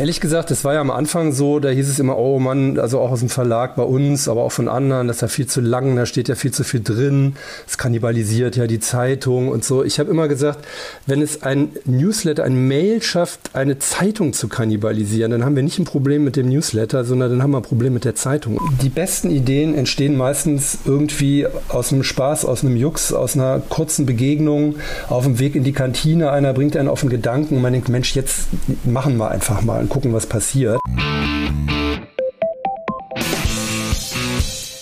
[0.00, 3.00] Ehrlich gesagt, das war ja am Anfang so, da hieß es immer, oh Mann, also
[3.00, 5.60] auch aus dem Verlag bei uns, aber auch von anderen, das ist ja viel zu
[5.60, 7.34] lang, da steht ja viel zu viel drin,
[7.68, 9.84] es kannibalisiert ja die Zeitung und so.
[9.84, 10.64] Ich habe immer gesagt,
[11.04, 15.78] wenn es ein Newsletter, ein Mail schafft, eine Zeitung zu kannibalisieren, dann haben wir nicht
[15.78, 18.58] ein Problem mit dem Newsletter, sondern dann haben wir ein Problem mit der Zeitung.
[18.80, 24.06] Die besten Ideen entstehen meistens irgendwie aus einem Spaß, aus einem Jux, aus einer kurzen
[24.06, 24.76] Begegnung,
[25.10, 27.90] auf dem Weg in die Kantine, einer bringt einen auf den Gedanken und man denkt,
[27.90, 28.46] Mensch, jetzt
[28.86, 30.80] machen wir einfach mal gucken, was passiert.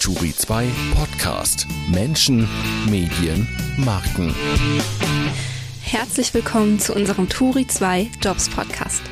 [0.00, 1.66] Turi 2 Podcast.
[1.90, 2.46] Menschen,
[2.88, 4.34] Medien, Marken.
[5.80, 9.02] Herzlich willkommen zu unserem Turi 2 Jobs Podcast.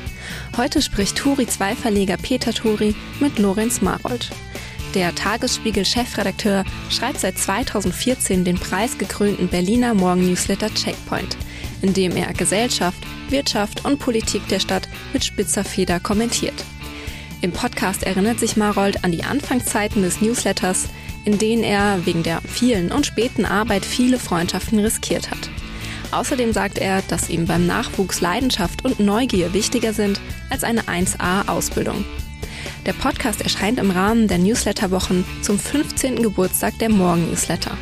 [0.55, 4.29] Heute spricht Turi 2 Verleger Peter Turi mit Lorenz Marold.
[4.93, 11.37] Der Tagesspiegel-Chefredakteur schreibt seit 2014 den preisgekrönten Berliner Morgen-Newsletter Checkpoint,
[11.81, 12.99] in dem er Gesellschaft,
[13.29, 16.63] Wirtschaft und Politik der Stadt mit spitzer Feder kommentiert.
[17.41, 20.87] Im Podcast erinnert sich Marold an die Anfangszeiten des Newsletters,
[21.23, 25.49] in denen er wegen der vielen und späten Arbeit viele Freundschaften riskiert hat.
[26.11, 32.05] Außerdem sagt er, dass ihm beim Nachwuchs Leidenschaft und Neugier wichtiger sind als eine 1A-Ausbildung.
[32.85, 36.23] Der Podcast erscheint im Rahmen der Newsletterwochen zum 15.
[36.23, 37.77] Geburtstag der Morgen-Newsletter.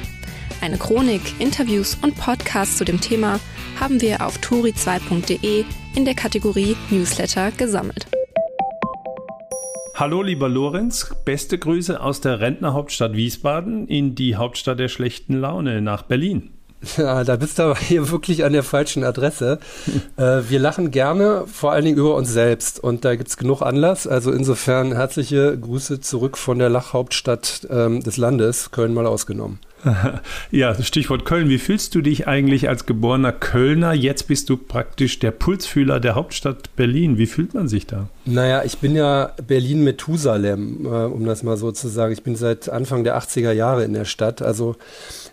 [0.62, 3.40] Eine Chronik, Interviews und Podcasts zu dem Thema
[3.80, 8.08] haben wir auf turi2.de in der Kategorie Newsletter gesammelt.
[9.96, 15.82] Hallo lieber Lorenz, beste Grüße aus der Rentnerhauptstadt Wiesbaden in die Hauptstadt der schlechten Laune
[15.82, 16.52] nach Berlin.
[16.98, 19.60] Ja, da bist du aber hier wirklich an der falschen Adresse.
[20.18, 22.80] äh, wir lachen gerne, vor allen Dingen über uns selbst.
[22.80, 24.06] Und da gibt es genug Anlass.
[24.06, 29.60] Also insofern herzliche Grüße zurück von der Lachhauptstadt ähm, des Landes, Köln mal ausgenommen.
[30.52, 31.50] Ja, Stichwort Köln.
[31.50, 33.94] Wie fühlst du dich eigentlich als geborener Kölner?
[33.94, 37.18] Jetzt bist du praktisch der Pulsfühler der Hauptstadt Berlin.
[37.18, 38.10] Wie fühlt man sich da?
[38.26, 42.12] Naja, ich bin ja Berlin-Methusalem, äh, um das mal so zu sagen.
[42.12, 44.42] Ich bin seit Anfang der 80er Jahre in der Stadt.
[44.42, 44.76] Also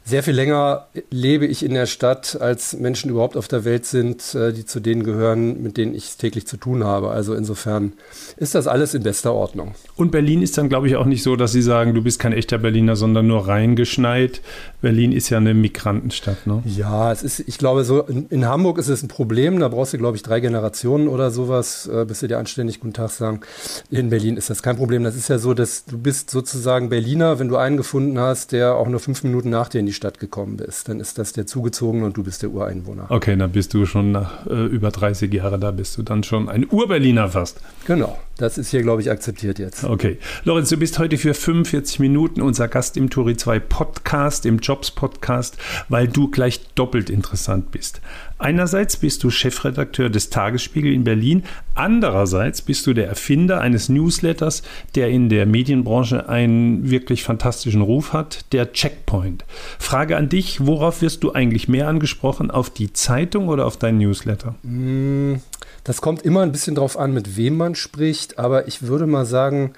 [0.04, 4.34] sehr viel länger lebe ich in der Stadt, als Menschen überhaupt auf der Welt sind,
[4.34, 7.10] äh, die zu denen gehören, mit denen ich täglich zu tun habe.
[7.10, 7.92] Also insofern
[8.36, 9.74] ist das alles in bester Ordnung.
[9.96, 12.32] Und Berlin ist dann, glaube ich, auch nicht so, dass Sie sagen, du bist kein
[12.32, 14.42] echter Berliner, sondern nur reingeschneit.
[14.82, 16.62] Berlin ist ja eine Migrantenstadt, ne?
[16.66, 19.60] Ja, es ist, ich glaube, so in, in Hamburg ist es ein Problem.
[19.60, 22.94] Da brauchst du, glaube ich, drei Generationen oder sowas, äh, bis sie dir anständig Guten
[22.94, 23.38] Tag sagen.
[23.92, 25.04] In Berlin ist das kein Problem.
[25.04, 28.74] Das ist ja so, dass du bist sozusagen Berliner, wenn du einen gefunden hast, der
[28.74, 30.88] auch nur fünf Minuten nach dir in die Stadt gekommen ist.
[30.88, 33.06] Dann ist das der Zugezogene und du bist der Ureinwohner.
[33.08, 36.48] Okay, dann bist du schon nach äh, über 30 Jahren da, bist du dann schon
[36.48, 37.60] ein Urberliner fast.
[37.86, 39.84] Genau, das ist hier, glaube ich, akzeptiert jetzt.
[39.84, 40.18] Okay.
[40.42, 44.90] Lorenz, du bist heute für 45 Minuten unser Gast im Turi 2 Podcast, im Jobs
[44.90, 45.56] Podcast,
[45.88, 48.00] weil du gleich doppelt interessant bist.
[48.42, 51.44] Einerseits bist du Chefredakteur des Tagesspiegel in Berlin,
[51.76, 54.64] andererseits bist du der Erfinder eines Newsletters,
[54.96, 59.44] der in der Medienbranche einen wirklich fantastischen Ruf hat, der Checkpoint.
[59.78, 62.50] Frage an dich, worauf wirst du eigentlich mehr angesprochen?
[62.50, 64.56] Auf die Zeitung oder auf dein Newsletter?
[64.64, 65.34] Mm,
[65.84, 69.24] das kommt immer ein bisschen drauf an, mit wem man spricht, aber ich würde mal
[69.24, 69.74] sagen,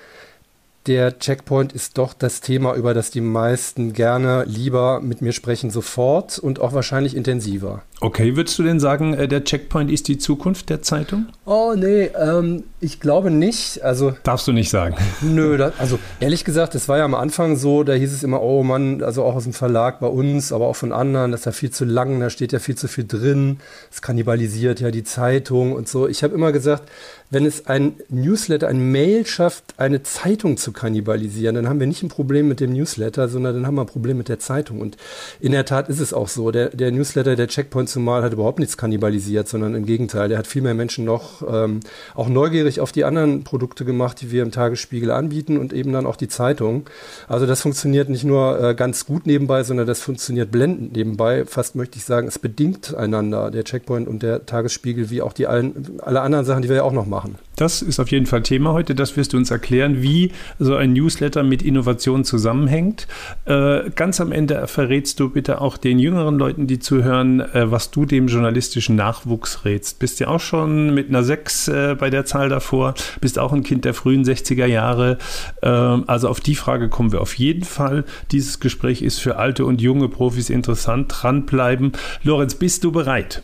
[0.86, 5.70] der Checkpoint ist doch das Thema, über das die meisten gerne lieber mit mir sprechen,
[5.70, 7.82] sofort und auch wahrscheinlich intensiver.
[8.04, 11.24] Okay, würdest du denn sagen, äh, der Checkpoint ist die Zukunft der Zeitung?
[11.46, 13.82] Oh, nee, ähm, ich glaube nicht.
[13.82, 14.94] Also, Darfst du nicht sagen.
[15.22, 18.42] Nö, das, also ehrlich gesagt, das war ja am Anfang so, da hieß es immer,
[18.42, 21.46] oh Mann, also auch aus dem Verlag bei uns, aber auch von anderen, das ist
[21.46, 23.60] ja viel zu lang, da steht ja viel zu viel drin,
[23.90, 26.06] es kannibalisiert ja die Zeitung und so.
[26.06, 26.90] Ich habe immer gesagt,
[27.30, 32.02] wenn es ein Newsletter, ein Mail schafft, eine Zeitung zu kannibalisieren, dann haben wir nicht
[32.02, 34.80] ein Problem mit dem Newsletter, sondern dann haben wir ein Problem mit der Zeitung.
[34.80, 34.96] Und
[35.40, 36.50] in der Tat ist es auch so.
[36.50, 40.28] Der, der Newsletter, der Checkpoint zumal, hat überhaupt nichts kannibalisiert, sondern im Gegenteil.
[40.28, 41.80] Der hat viel mehr Menschen noch ähm,
[42.14, 46.06] auch neugierig auf die anderen Produkte gemacht, die wir im Tagesspiegel anbieten und eben dann
[46.06, 46.88] auch die Zeitung.
[47.28, 51.44] Also das funktioniert nicht nur äh, ganz gut nebenbei, sondern das funktioniert blendend nebenbei.
[51.46, 55.46] Fast möchte ich sagen, es bedingt einander, der Checkpoint und der Tagesspiegel, wie auch die
[55.46, 57.36] allen, alle anderen Sachen, die wir ja auch noch machen.
[57.56, 58.94] Das ist auf jeden Fall Thema heute.
[58.94, 63.06] Das wirst du uns erklären, wie so ein Newsletter mit Innovation zusammenhängt.
[63.44, 67.90] Äh, ganz am Ende verrätst du bitte auch den jüngeren Leuten, die zuhören, äh, was
[67.90, 69.98] du dem journalistischen Nachwuchs rätst.
[70.00, 73.62] Bist ja auch schon mit einer 6 äh, bei der Zahl davor, bist auch ein
[73.62, 75.18] Kind der frühen 60er Jahre.
[75.62, 78.04] Ähm, also auf die Frage kommen wir auf jeden Fall.
[78.32, 81.04] Dieses Gespräch ist für alte und junge Profis interessant.
[81.08, 81.92] Dranbleiben.
[82.22, 83.42] Lorenz, bist du bereit?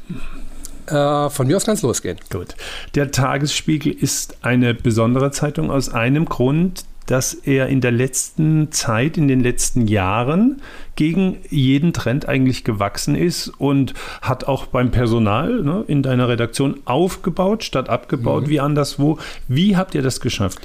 [0.90, 2.19] Äh, von mir aus kann es losgehen.
[2.31, 2.54] Gut.
[2.94, 6.84] Der Tagesspiegel ist eine besondere Zeitung aus einem Grund.
[7.06, 10.62] dass er in der letzten Zeit, in den letzten Jahren
[10.94, 16.78] gegen jeden Trend eigentlich gewachsen ist und hat auch beim Personal ne, in deiner Redaktion
[16.84, 18.48] aufgebaut statt abgebaut, mhm.
[18.50, 19.19] wie anderswo.
[19.48, 20.60] Wie habt ihr das geschafft?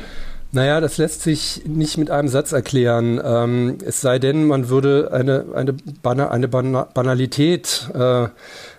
[0.52, 3.20] Naja, das lässt sich nicht mit einem Satz erklären.
[3.22, 8.28] Ähm, es sei denn, man würde eine, eine, Bana, eine Banalität äh,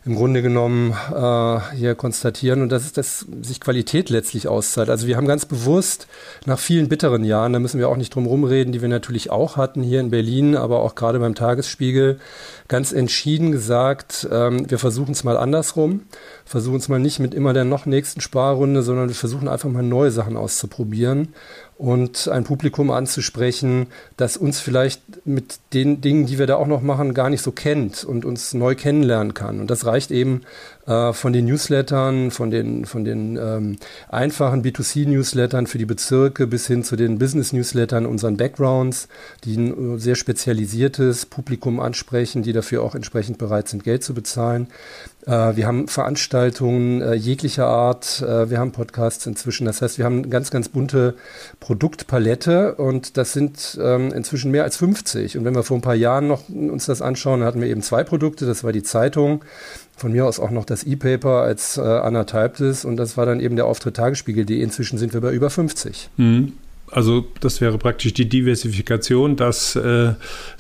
[0.07, 4.89] im Grunde genommen äh, hier konstatieren und das ist, dass sich Qualität letztlich auszahlt.
[4.89, 6.07] Also wir haben ganz bewusst
[6.45, 9.57] nach vielen bitteren Jahren, da müssen wir auch nicht drum rumreden, die wir natürlich auch
[9.57, 12.21] hatten hier in Berlin, aber auch gerade beim Tagesspiegel,
[12.69, 16.03] ganz entschieden gesagt, ähm, wir versuchen es mal andersrum,
[16.45, 19.83] versuchen es mal nicht mit immer der noch nächsten Sparrunde, sondern wir versuchen einfach mal
[19.83, 21.35] neue Sachen auszuprobieren
[21.79, 26.83] und ein Publikum anzusprechen, das uns vielleicht mit den Dingen, die wir da auch noch
[26.83, 29.61] machen, gar nicht so kennt und uns neu kennenlernen kann.
[29.61, 30.43] Und das reicht eben
[30.87, 33.77] äh, von den Newslettern, von den, von den ähm,
[34.09, 39.09] einfachen B2C-Newslettern für die Bezirke bis hin zu den Business-Newslettern, unseren Backgrounds,
[39.45, 44.15] die ein äh, sehr spezialisiertes Publikum ansprechen, die dafür auch entsprechend bereit sind, Geld zu
[44.15, 44.69] bezahlen.
[45.27, 48.23] Äh, wir haben Veranstaltungen äh, jeglicher Art.
[48.23, 49.67] Äh, wir haben Podcasts inzwischen.
[49.67, 51.15] Das heißt, wir haben eine ganz, ganz bunte
[51.61, 55.37] Produktpalette und das sind ähm, inzwischen mehr als 50.
[55.37, 58.05] Und wenn wir vor ein paar Jahren noch uns das anschauen, hatten wir eben zwei
[58.05, 58.47] Produkte.
[58.47, 59.45] Das war die Zeitung.
[59.97, 63.57] Von mir aus auch noch das E-Paper als äh, anderthalbtes und das war dann eben
[63.57, 64.61] der Auftritt Tagesspiegel.de.
[64.61, 66.11] Inzwischen sind wir bei über 50.
[66.19, 66.53] Mhm.
[66.91, 70.15] Also das wäre praktisch die Diversifikation, dass äh,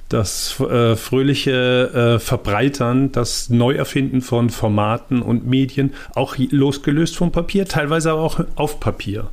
[0.08, 7.66] das äh, fröhliche äh, Verbreitern, das Neuerfinden von Formaten und Medien, auch losgelöst vom Papier,
[7.66, 9.30] teilweise aber auch auf Papier.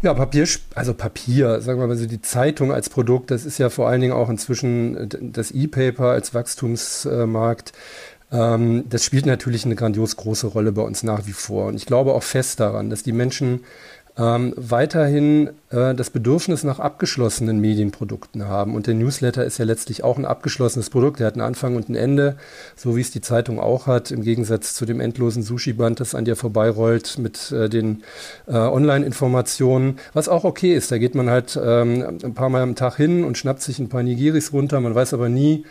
[0.00, 0.46] Ja, Papier,
[0.76, 4.00] also Papier, sagen wir mal so, die Zeitung als Produkt, das ist ja vor allen
[4.00, 7.72] Dingen auch inzwischen das E-Paper als Wachstumsmarkt.
[8.30, 11.66] Ähm, das spielt natürlich eine grandios große Rolle bei uns nach wie vor.
[11.66, 13.60] Und ich glaube auch fest daran, dass die Menschen
[14.18, 18.74] ähm, weiterhin äh, das Bedürfnis nach abgeschlossenen Medienprodukten haben.
[18.74, 21.20] Und der Newsletter ist ja letztlich auch ein abgeschlossenes Produkt.
[21.20, 22.36] Der hat einen Anfang und ein Ende,
[22.74, 26.24] so wie es die Zeitung auch hat, im Gegensatz zu dem endlosen Sushi-Band, das an
[26.24, 28.02] dir vorbeirollt mit äh, den
[28.48, 30.90] äh, Online-Informationen, was auch okay ist.
[30.90, 33.88] Da geht man halt ähm, ein paar Mal am Tag hin und schnappt sich ein
[33.88, 34.80] paar Nigiris runter.
[34.80, 35.64] Man weiß aber nie,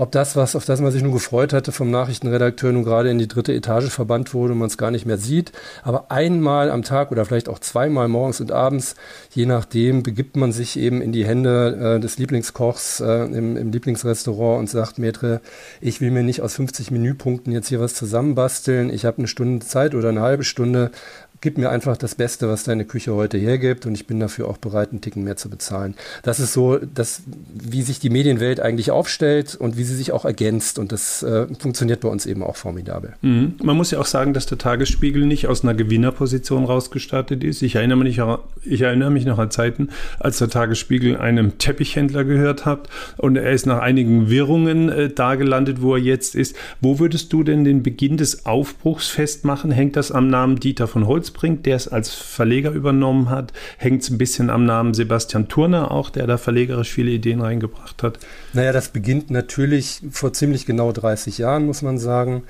[0.00, 3.18] ob das, was, auf das man sich nun gefreut hatte, vom Nachrichtenredakteur nun gerade in
[3.18, 5.52] die dritte Etage verbannt wurde und man es gar nicht mehr sieht.
[5.82, 8.94] Aber einmal am Tag oder vielleicht auch zweimal morgens und abends,
[9.34, 13.72] je nachdem, begibt man sich eben in die Hände äh, des Lieblingskochs äh, im, im
[13.72, 15.42] Lieblingsrestaurant und sagt, Maitre,
[15.82, 18.88] ich will mir nicht aus 50 Menüpunkten jetzt hier was zusammenbasteln.
[18.88, 20.92] Ich habe eine Stunde Zeit oder eine halbe Stunde
[21.40, 24.58] gib mir einfach das Beste, was deine Küche heute hergibt und ich bin dafür auch
[24.58, 25.94] bereit, einen Ticken mehr zu bezahlen.
[26.22, 27.22] Das ist so, das,
[27.52, 31.46] wie sich die Medienwelt eigentlich aufstellt und wie sie sich auch ergänzt und das äh,
[31.58, 33.14] funktioniert bei uns eben auch formidabel.
[33.22, 33.54] Mhm.
[33.62, 37.62] Man muss ja auch sagen, dass der Tagesspiegel nicht aus einer Gewinnerposition rausgestartet ist.
[37.62, 38.20] Ich erinnere mich,
[38.64, 39.88] ich erinnere mich noch an Zeiten,
[40.18, 45.36] als der Tagesspiegel einem Teppichhändler gehört hat und er ist nach einigen Wirrungen äh, da
[45.36, 46.54] gelandet, wo er jetzt ist.
[46.82, 49.70] Wo würdest du denn den Beginn des Aufbruchs festmachen?
[49.70, 53.52] Hängt das am Namen Dieter von Holz bringt, der es als Verleger übernommen hat.
[53.78, 58.02] Hängt es ein bisschen am Namen Sebastian Turner auch, der da verlegerisch viele Ideen reingebracht
[58.02, 58.18] hat.
[58.52, 62.42] Naja, das beginnt natürlich vor ziemlich genau 30 Jahren, muss man sagen.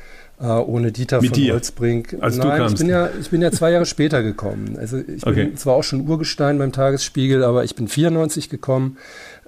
[0.43, 1.53] Uh, ohne Dieter Mit von dir?
[1.53, 2.17] Holzbrink.
[2.19, 2.73] Als Nein, du kamst.
[2.73, 4.79] ich bin ja, ich bin ja zwei Jahre später gekommen.
[4.79, 5.45] Also ich okay.
[5.45, 8.97] bin zwar auch schon Urgestein beim Tagesspiegel, aber ich bin 94 gekommen.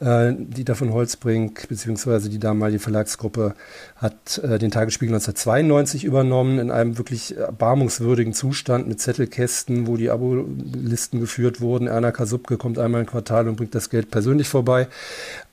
[0.03, 3.55] Äh, Dieter von Holzbrink, beziehungsweise die damalige Verlagsgruppe,
[3.95, 10.11] hat äh, den Tagesspiegel 1992 übernommen, in einem wirklich erbarmungswürdigen Zustand mit Zettelkästen, wo die
[10.11, 11.87] Abolisten geführt wurden.
[11.87, 14.89] Erna Kasubke kommt einmal im Quartal und bringt das Geld persönlich vorbei.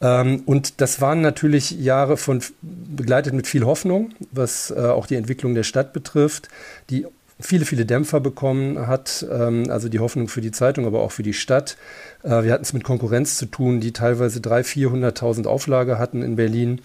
[0.01, 5.15] Ähm, und das waren natürlich Jahre von begleitet mit viel Hoffnung, was äh, auch die
[5.15, 6.49] Entwicklung der Stadt betrifft,
[6.89, 7.05] die
[7.39, 9.25] viele, viele Dämpfer bekommen hat.
[9.31, 11.77] Ähm, also die Hoffnung für die Zeitung, aber auch für die Stadt.
[12.23, 16.35] Äh, wir hatten es mit Konkurrenz zu tun, die teilweise 300.000, 400.000 Auflage hatten in
[16.35, 16.81] Berlin.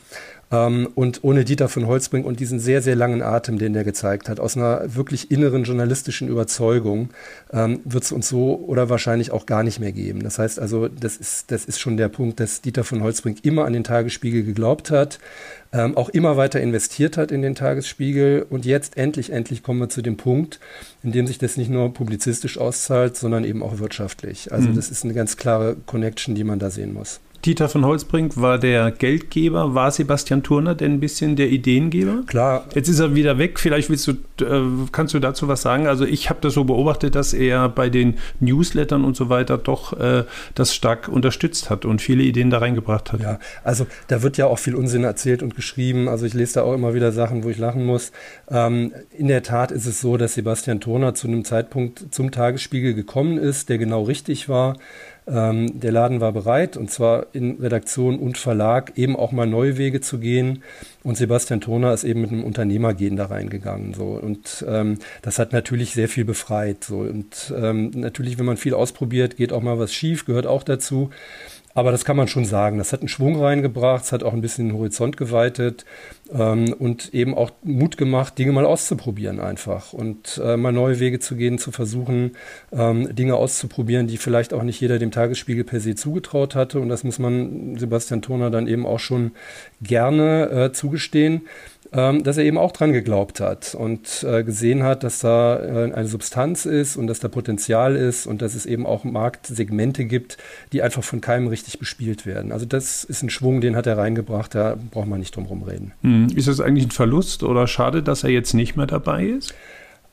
[0.50, 4.28] Ähm, und ohne Dieter von Holzbrink und diesen sehr, sehr langen Atem, den der gezeigt
[4.28, 7.10] hat, aus einer wirklich inneren journalistischen Überzeugung,
[7.52, 10.22] ähm, wird es uns so oder wahrscheinlich auch gar nicht mehr geben.
[10.22, 13.64] Das heißt also, das ist, das ist schon der Punkt, dass Dieter von Holzbrink immer
[13.64, 15.18] an den Tagesspiegel geglaubt hat,
[15.72, 18.46] ähm, auch immer weiter investiert hat in den Tagesspiegel.
[18.48, 20.60] Und jetzt endlich, endlich kommen wir zu dem Punkt,
[21.02, 24.52] in dem sich das nicht nur publizistisch auszahlt, sondern eben auch wirtschaftlich.
[24.52, 24.76] Also mhm.
[24.76, 27.20] das ist eine ganz klare Connection, die man da sehen muss.
[27.44, 32.22] Dieter von Holzbrink war der Geldgeber, war Sebastian Turner denn ein bisschen der Ideengeber?
[32.26, 32.64] Klar.
[32.74, 33.60] Jetzt ist er wieder weg.
[33.60, 35.86] Vielleicht willst du, äh, kannst du dazu was sagen?
[35.86, 39.92] Also ich habe das so beobachtet, dass er bei den Newslettern und so weiter doch
[39.98, 40.24] äh,
[40.54, 43.20] das stark unterstützt hat und viele Ideen da reingebracht hat.
[43.20, 46.08] Ja, also da wird ja auch viel Unsinn erzählt und geschrieben.
[46.08, 48.12] Also ich lese da auch immer wieder Sachen, wo ich lachen muss.
[48.50, 52.94] Ähm, in der Tat ist es so, dass Sebastian Turner zu einem Zeitpunkt zum Tagesspiegel
[52.94, 54.76] gekommen ist, der genau richtig war.
[55.26, 59.78] Ähm, der Laden war bereit, und zwar in Redaktion und Verlag eben auch mal neue
[59.78, 60.62] Wege zu gehen.
[61.02, 63.94] Und Sebastian Toner ist eben mit einem Unternehmergehen da reingegangen.
[63.94, 64.18] So.
[64.20, 66.84] Und ähm, das hat natürlich sehr viel befreit.
[66.84, 66.98] So.
[66.98, 71.10] Und ähm, natürlich, wenn man viel ausprobiert, geht auch mal was schief, gehört auch dazu.
[71.76, 72.78] Aber das kann man schon sagen.
[72.78, 75.84] Das hat einen Schwung reingebracht, es hat auch ein bisschen den Horizont geweitet
[76.32, 81.18] ähm, und eben auch Mut gemacht, Dinge mal auszuprobieren einfach und äh, mal neue Wege
[81.18, 82.36] zu gehen, zu versuchen,
[82.72, 86.78] ähm, Dinge auszuprobieren, die vielleicht auch nicht jeder dem Tagesspiegel per se zugetraut hatte.
[86.78, 89.32] Und das muss man Sebastian Turner dann eben auch schon
[89.82, 91.42] gerne äh, zugestehen
[91.94, 95.92] ähm, dass er eben auch dran geglaubt hat und äh, gesehen hat, dass da äh,
[95.92, 100.36] eine Substanz ist und dass da Potenzial ist und dass es eben auch Marktsegmente gibt,
[100.72, 102.52] die einfach von keinem richtig bespielt werden.
[102.52, 105.62] Also das ist ein Schwung, den hat er reingebracht, da braucht man nicht drum herum
[105.62, 105.92] reden.
[106.02, 106.28] Hm.
[106.34, 109.54] Ist das eigentlich ein Verlust oder schade, dass er jetzt nicht mehr dabei ist?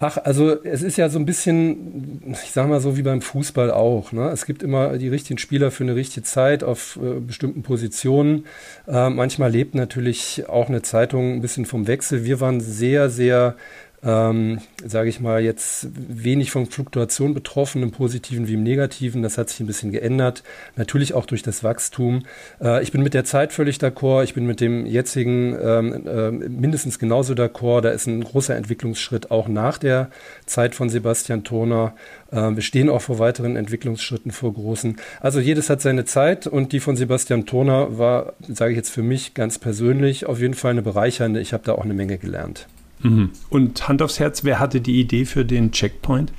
[0.03, 3.69] Ach, also es ist ja so ein bisschen, ich sag mal so wie beim Fußball
[3.69, 4.11] auch.
[4.11, 4.29] Ne?
[4.29, 8.45] Es gibt immer die richtigen Spieler für eine richtige Zeit auf äh, bestimmten Positionen.
[8.87, 12.25] Äh, manchmal lebt natürlich auch eine Zeitung ein bisschen vom Wechsel.
[12.25, 13.55] Wir waren sehr, sehr
[14.03, 19.21] ähm, sage ich mal, jetzt wenig von Fluktuation betroffen, im Positiven wie im Negativen.
[19.21, 20.43] Das hat sich ein bisschen geändert.
[20.75, 22.23] Natürlich auch durch das Wachstum.
[22.59, 24.23] Äh, ich bin mit der Zeit völlig d'accord.
[24.23, 27.81] Ich bin mit dem jetzigen ähm, äh, mindestens genauso d'accord.
[27.81, 30.09] Da ist ein großer Entwicklungsschritt auch nach der
[30.47, 31.93] Zeit von Sebastian Turner.
[32.31, 34.97] Äh, wir stehen auch vor weiteren Entwicklungsschritten, vor großen.
[35.19, 39.03] Also jedes hat seine Zeit und die von Sebastian Turner war, sage ich jetzt für
[39.03, 41.39] mich ganz persönlich, auf jeden Fall eine bereichernde.
[41.39, 42.67] Ich habe da auch eine Menge gelernt.
[43.03, 43.29] Mhm.
[43.49, 46.31] Und Hand aufs Herz, wer hatte die Idee für den Checkpoint?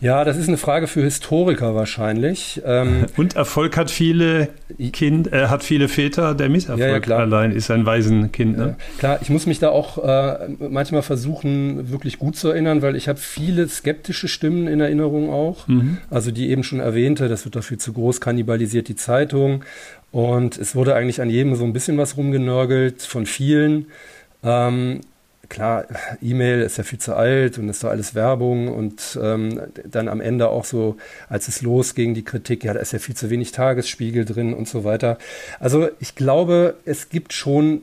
[0.00, 2.62] Ja, das ist eine Frage für Historiker wahrscheinlich.
[2.64, 4.48] Ähm, Und Erfolg hat viele
[4.92, 6.34] Kind, äh, hat viele Väter.
[6.34, 8.56] Der Misserfolg ja, ja, allein ist ein Waisenkind.
[8.56, 8.64] Ne?
[8.64, 12.96] Ja, klar, ich muss mich da auch äh, manchmal versuchen, wirklich gut zu erinnern, weil
[12.96, 15.68] ich habe viele skeptische Stimmen in Erinnerung auch.
[15.68, 15.98] Mhm.
[16.08, 19.64] Also die eben schon erwähnte, das wird dafür zu groß, kannibalisiert die Zeitung.
[20.12, 23.86] Und es wurde eigentlich an jedem so ein bisschen was rumgenörgelt von vielen.
[24.42, 25.00] Ähm,
[25.50, 25.86] klar,
[26.22, 30.20] E-Mail ist ja viel zu alt und ist doch alles Werbung und ähm, dann am
[30.20, 30.96] Ende auch so,
[31.28, 34.68] als es losging, die Kritik, ja, da ist ja viel zu wenig Tagesspiegel drin und
[34.68, 35.18] so weiter.
[35.58, 37.82] Also ich glaube, es gibt schon,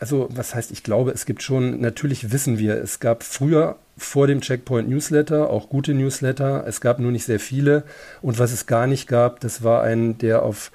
[0.00, 4.26] also was heißt, ich glaube, es gibt schon, natürlich wissen wir, es gab früher vor
[4.26, 7.84] dem Checkpoint Newsletter, auch gute Newsletter, es gab nur nicht sehr viele
[8.20, 10.72] und was es gar nicht gab, das war ein, der auf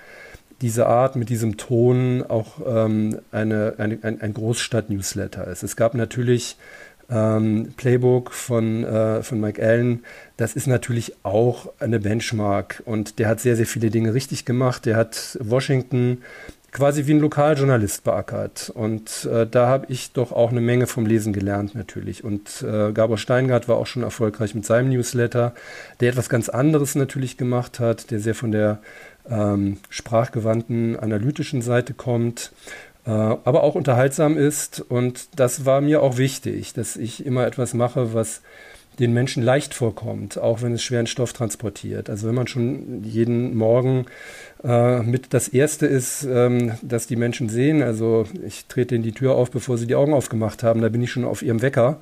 [0.62, 5.64] diese Art mit diesem Ton auch ähm, eine, eine, ein, ein Großstadt-Newsletter ist.
[5.64, 6.58] Es gab natürlich
[7.10, 10.04] ähm, Playbook von, äh, von Mike Allen,
[10.38, 14.86] das ist natürlich auch eine Benchmark und der hat sehr, sehr viele Dinge richtig gemacht.
[14.86, 16.20] Der hat Washington
[16.72, 18.70] quasi wie ein Lokaljournalist beackert.
[18.70, 22.24] Und äh, da habe ich doch auch eine Menge vom Lesen gelernt natürlich.
[22.24, 25.54] Und äh, Gabor Steingart war auch schon erfolgreich mit seinem Newsletter,
[26.00, 28.80] der etwas ganz anderes natürlich gemacht hat, der sehr von der
[29.30, 32.52] ähm, sprachgewandten analytischen Seite kommt,
[33.06, 34.82] äh, aber auch unterhaltsam ist.
[34.82, 38.42] Und das war mir auch wichtig, dass ich immer etwas mache, was
[39.00, 42.10] den Menschen leicht vorkommt, auch wenn es schweren Stoff transportiert.
[42.10, 44.06] Also wenn man schon jeden Morgen
[44.64, 49.14] äh, mit das Erste ist, ähm, dass die Menschen sehen, also ich trete ihnen die
[49.14, 52.02] Tür auf, bevor sie die Augen aufgemacht haben, da bin ich schon auf ihrem Wecker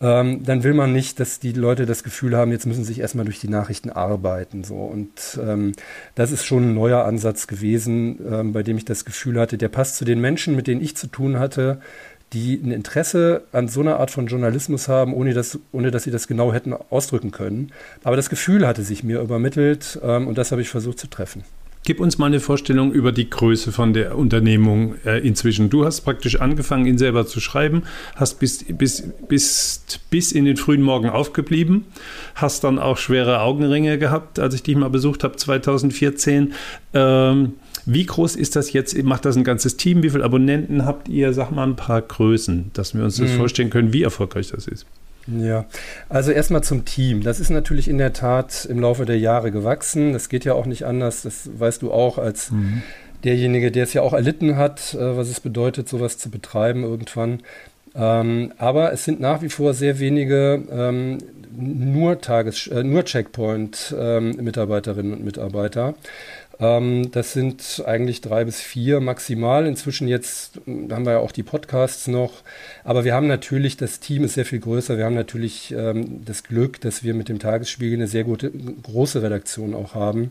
[0.00, 3.00] ähm, dann will man nicht, dass die Leute das Gefühl haben, jetzt müssen sie sich
[3.00, 4.64] erstmal durch die Nachrichten arbeiten.
[4.64, 4.76] So.
[4.76, 5.72] Und ähm,
[6.14, 9.68] das ist schon ein neuer Ansatz gewesen, ähm, bei dem ich das Gefühl hatte, der
[9.68, 11.80] passt zu den Menschen, mit denen ich zu tun hatte,
[12.32, 16.10] die ein Interesse an so einer Art von Journalismus haben, ohne dass, ohne dass sie
[16.10, 17.72] das genau hätten ausdrücken können.
[18.02, 21.44] Aber das Gefühl hatte sich mir übermittelt ähm, und das habe ich versucht zu treffen.
[21.86, 25.70] Gib uns mal eine Vorstellung über die Größe von der Unternehmung äh, inzwischen.
[25.70, 27.84] Du hast praktisch angefangen, ihn selber zu schreiben,
[28.16, 31.84] hast bis, bis, bis, bis in den frühen Morgen aufgeblieben,
[32.34, 36.54] hast dann auch schwere Augenringe gehabt, als ich dich mal besucht habe 2014.
[36.92, 37.52] Ähm,
[37.84, 39.00] wie groß ist das jetzt?
[39.04, 40.02] Macht das ein ganzes Team?
[40.02, 41.32] Wie viele Abonnenten habt ihr?
[41.32, 43.36] Sag mal ein paar Größen, dass wir uns das mhm.
[43.36, 44.86] vorstellen können, wie erfolgreich das ist.
[45.26, 45.64] Ja,
[46.08, 47.22] also erstmal zum Team.
[47.22, 50.12] Das ist natürlich in der Tat im Laufe der Jahre gewachsen.
[50.12, 51.22] Das geht ja auch nicht anders.
[51.22, 52.82] Das weißt du auch als mhm.
[53.24, 57.40] derjenige, der es ja auch erlitten hat, äh, was es bedeutet, sowas zu betreiben irgendwann.
[57.94, 61.18] Ähm, aber es sind nach wie vor sehr wenige ähm,
[61.56, 65.94] nur Tages, äh, nur Checkpoint-Mitarbeiterinnen ähm, und Mitarbeiter.
[66.58, 69.66] Ähm, das sind eigentlich drei bis vier maximal.
[69.66, 72.42] Inzwischen jetzt hm, haben wir ja auch die Podcasts noch.
[72.84, 74.96] Aber wir haben natürlich, das Team ist sehr viel größer.
[74.96, 79.22] Wir haben natürlich ähm, das Glück, dass wir mit dem Tagesspiegel eine sehr gute, große
[79.22, 80.30] Redaktion auch haben.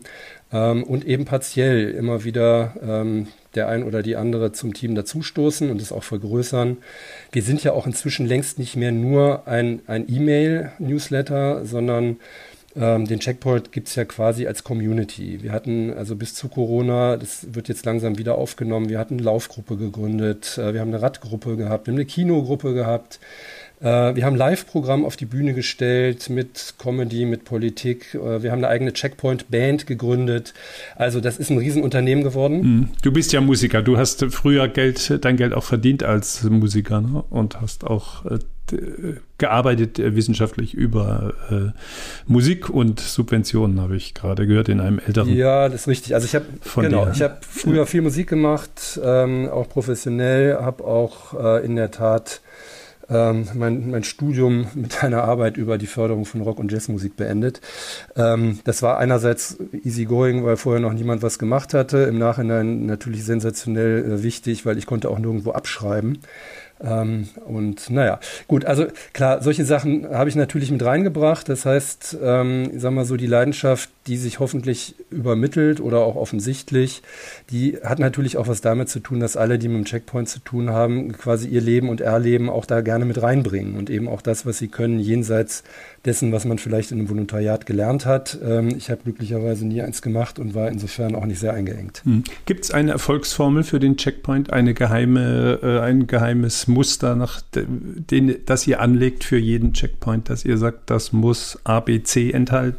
[0.52, 5.70] Ähm, und eben partiell immer wieder ähm, der ein oder die andere zum Team dazustoßen
[5.70, 6.76] und es auch vergrößern.
[7.32, 12.18] Wir sind ja auch inzwischen längst nicht mehr nur ein, ein E-Mail-Newsletter, sondern
[12.78, 15.42] ähm, den Checkpoint gibt es ja quasi als Community.
[15.42, 19.22] Wir hatten also bis zu Corona, das wird jetzt langsam wieder aufgenommen, wir hatten eine
[19.22, 23.18] Laufgruppe gegründet, äh, wir haben eine Radgruppe gehabt, wir haben eine Kinogruppe gehabt.
[23.80, 28.14] Äh, wir haben Live-Programm auf die Bühne gestellt mit Comedy, mit Politik.
[28.14, 30.54] Äh, wir haben eine eigene Checkpoint-Band gegründet.
[30.96, 32.60] Also das ist ein Riesenunternehmen geworden.
[32.60, 32.88] Mhm.
[33.02, 33.82] Du bist ja Musiker.
[33.82, 37.24] Du hast früher Geld, dein Geld auch verdient als Musiker ne?
[37.28, 38.38] und hast auch äh,
[39.38, 41.78] gearbeitet äh, wissenschaftlich über äh,
[42.26, 45.34] Musik und Subventionen, habe ich gerade gehört in einem älteren.
[45.34, 46.14] Ja, das ist richtig.
[46.14, 46.46] Also ich habe
[46.76, 51.90] genau, ich habe früher viel Musik gemacht, ähm, auch professionell, habe auch äh, in der
[51.90, 52.40] Tat
[53.08, 57.60] ähm, mein, mein Studium mit einer Arbeit über die Förderung von Rock- und Jazzmusik beendet.
[58.16, 61.98] Ähm, das war einerseits easygoing, weil vorher noch niemand was gemacht hatte.
[61.98, 66.18] Im Nachhinein natürlich sensationell äh, wichtig, weil ich konnte auch nirgendwo abschreiben.
[66.82, 71.48] Ähm, und naja, gut, also klar, solche Sachen habe ich natürlich mit reingebracht.
[71.48, 76.16] Das heißt, ähm, ich sag mal so, die Leidenschaft, die sich hoffentlich übermittelt oder auch
[76.16, 77.02] offensichtlich,
[77.50, 80.40] die hat natürlich auch was damit zu tun, dass alle, die mit dem Checkpoint zu
[80.40, 84.22] tun haben, quasi ihr Leben und Erleben auch da gerne mit reinbringen und eben auch
[84.22, 85.64] das, was sie können, jenseits
[86.06, 88.38] dessen, was man vielleicht in einem Volontariat gelernt hat.
[88.44, 92.02] Ähm, ich habe glücklicherweise nie eins gemacht und war insofern auch nicht sehr eingeengt.
[92.04, 92.24] Hm.
[92.44, 98.36] Gibt es eine Erfolgsformel für den Checkpoint, eine geheime, äh, ein geheimes Muster, nach den,
[98.46, 102.78] das ihr anlegt für jeden Checkpoint, dass ihr sagt, das muss ABC enthalten?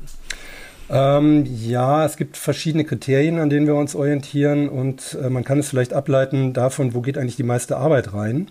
[0.90, 5.60] Ähm, ja, es gibt verschiedene Kriterien, an denen wir uns orientieren und äh, man kann
[5.60, 8.50] es vielleicht ableiten davon, wo geht eigentlich die meiste Arbeit rein.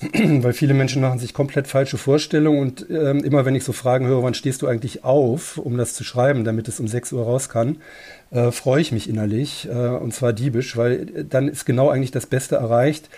[0.12, 4.06] weil viele Menschen machen sich komplett falsche Vorstellungen und ähm, immer wenn ich so Fragen
[4.06, 7.24] höre, wann stehst du eigentlich auf, um das zu schreiben, damit es um 6 Uhr
[7.24, 7.76] raus kann,
[8.30, 12.12] äh, freue ich mich innerlich äh, und zwar diebisch, weil äh, dann ist genau eigentlich
[12.12, 13.10] das Beste erreicht,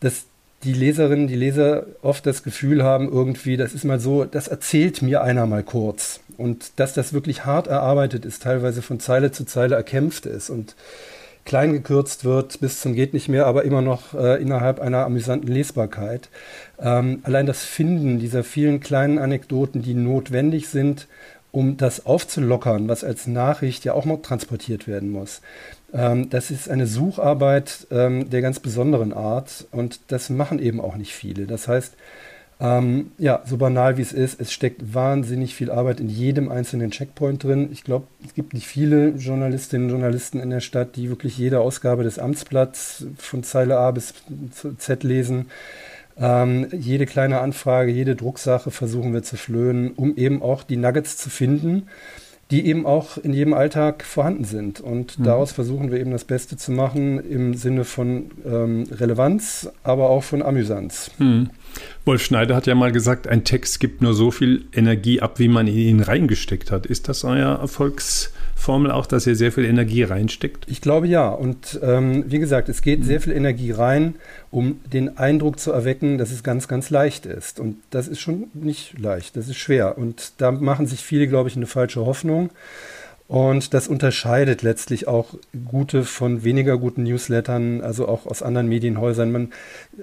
[0.00, 0.24] dass
[0.64, 5.00] die Leserinnen, die Leser oft das Gefühl haben, irgendwie, das ist mal so, das erzählt
[5.00, 6.20] mir einer mal kurz.
[6.36, 10.74] Und dass das wirklich hart erarbeitet ist, teilweise von Zeile zu Zeile erkämpft ist und
[11.44, 15.48] klein gekürzt wird bis zum geht nicht mehr, aber immer noch äh, innerhalb einer amüsanten
[15.50, 16.28] Lesbarkeit.
[16.78, 21.08] Ähm, allein das Finden dieser vielen kleinen Anekdoten, die notwendig sind,
[21.52, 25.40] um das aufzulockern, was als Nachricht ja auch noch transportiert werden muss.
[25.92, 30.96] Ähm, das ist eine Sucharbeit ähm, der ganz besonderen Art und das machen eben auch
[30.96, 31.46] nicht viele.
[31.46, 31.94] Das heißt,
[32.60, 36.90] ähm, ja, so banal wie es ist, es steckt wahnsinnig viel Arbeit in jedem einzelnen
[36.90, 37.70] Checkpoint drin.
[37.72, 41.60] Ich glaube, es gibt nicht viele Journalistinnen und Journalisten in der Stadt, die wirklich jede
[41.60, 44.12] Ausgabe des Amtsblatts von Zeile A bis
[44.76, 45.46] Z lesen.
[46.18, 51.16] Ähm, jede kleine Anfrage, jede Drucksache versuchen wir zu flöhen, um eben auch die Nuggets
[51.16, 51.88] zu finden
[52.50, 54.80] die eben auch in jedem Alltag vorhanden sind.
[54.80, 55.24] Und mhm.
[55.24, 60.24] daraus versuchen wir eben das Beste zu machen im Sinne von ähm, Relevanz, aber auch
[60.24, 61.12] von Amüsanz.
[61.18, 61.50] Mhm.
[62.04, 65.48] Wolf Schneider hat ja mal gesagt, ein Text gibt nur so viel Energie ab, wie
[65.48, 66.86] man in ihn reingesteckt hat.
[66.86, 70.64] Ist das euer Erfolgsformel auch, dass ihr sehr viel Energie reinsteckt?
[70.66, 71.28] Ich glaube ja.
[71.28, 74.14] Und ähm, wie gesagt, es geht sehr viel Energie rein,
[74.50, 77.60] um den Eindruck zu erwecken, dass es ganz, ganz leicht ist.
[77.60, 79.98] Und das ist schon nicht leicht, das ist schwer.
[79.98, 82.50] Und da machen sich viele, glaube ich, eine falsche Hoffnung.
[83.30, 89.30] Und das unterscheidet letztlich auch gute von weniger guten Newslettern, also auch aus anderen Medienhäusern.
[89.30, 89.52] Man,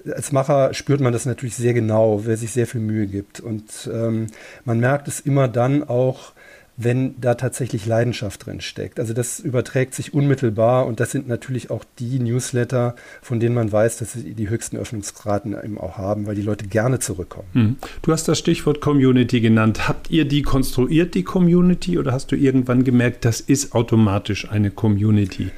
[0.09, 3.41] als Macher spürt man das natürlich sehr genau, wer sich sehr viel Mühe gibt.
[3.41, 4.27] Und ähm,
[4.63, 6.31] man merkt es immer dann auch,
[6.77, 8.99] wenn da tatsächlich Leidenschaft drin steckt.
[8.99, 13.71] Also das überträgt sich unmittelbar und das sind natürlich auch die Newsletter, von denen man
[13.71, 17.47] weiß, dass sie die höchsten Öffnungsraten eben auch haben, weil die Leute gerne zurückkommen.
[17.53, 17.75] Hm.
[18.03, 19.87] Du hast das Stichwort Community genannt.
[19.87, 24.69] Habt ihr die konstruiert, die Community, oder hast du irgendwann gemerkt, das ist automatisch eine
[24.69, 25.49] Community?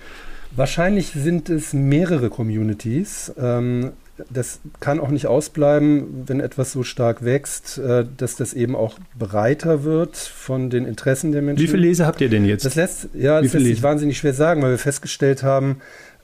[0.56, 3.34] Wahrscheinlich sind es mehrere Communities.
[3.38, 3.92] Ähm,
[4.30, 8.98] das kann auch nicht ausbleiben, wenn etwas so stark wächst, äh, dass das eben auch
[9.18, 11.64] breiter wird von den Interessen der Menschen.
[11.64, 12.66] Wie viele Leser habt ihr denn jetzt?
[12.66, 15.78] Das lässt, ja, das lässt sich wahnsinnig schwer sagen, weil wir festgestellt haben,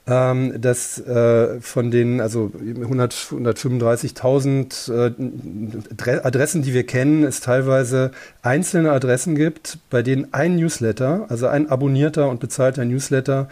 [0.08, 5.10] ähm, dass äh, von den also 135.000 äh,
[6.22, 11.68] Adressen, die wir kennen, es teilweise einzelne Adressen gibt, bei denen ein Newsletter, also ein
[11.68, 13.48] abonnierter und bezahlter Newsletter,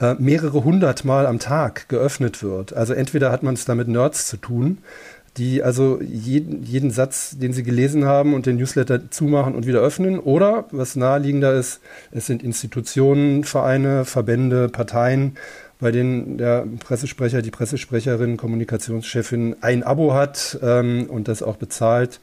[0.00, 2.72] äh, mehrere hundert Mal am Tag geöffnet wird.
[2.74, 4.78] Also entweder hat man es da mit Nerds zu tun,
[5.36, 9.80] die also jeden, jeden Satz, den sie gelesen haben und den Newsletter zumachen und wieder
[9.80, 10.18] öffnen.
[10.18, 11.80] Oder, was naheliegender ist,
[12.12, 15.36] es sind Institutionen, Vereine, Verbände, Parteien,
[15.80, 22.20] bei denen der Pressesprecher, die Pressesprecherin, Kommunikationschefin ein Abo hat ähm, und das auch bezahlt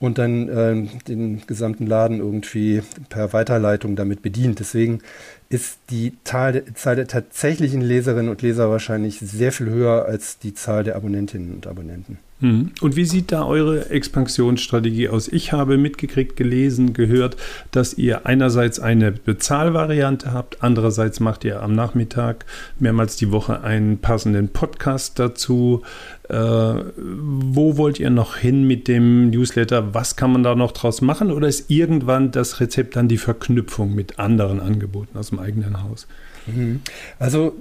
[0.00, 4.60] und dann äh, den gesamten Laden irgendwie per Weiterleitung damit bedient.
[4.60, 5.00] Deswegen
[5.48, 10.54] ist die Zahl, Zahl der tatsächlichen Leserinnen und Leser wahrscheinlich sehr viel höher als die
[10.54, 12.18] Zahl der Abonnentinnen und Abonnenten.
[12.40, 12.70] Mhm.
[12.80, 15.28] Und wie sieht da eure Expansionsstrategie aus?
[15.28, 17.36] Ich habe mitgekriegt, gelesen, gehört,
[17.72, 22.44] dass ihr einerseits eine Bezahlvariante habt, andererseits macht ihr am Nachmittag
[22.78, 25.82] mehrmals die Woche einen passenden Podcast dazu.
[26.28, 29.94] Äh, wo wollt ihr noch hin mit dem Newsletter?
[29.94, 31.32] Was kann man da noch draus machen?
[31.32, 36.06] Oder ist irgendwann das Rezept dann die Verknüpfung mit anderen Angeboten aus dem eigenen Haus?
[36.46, 36.82] Mhm.
[37.18, 37.54] Also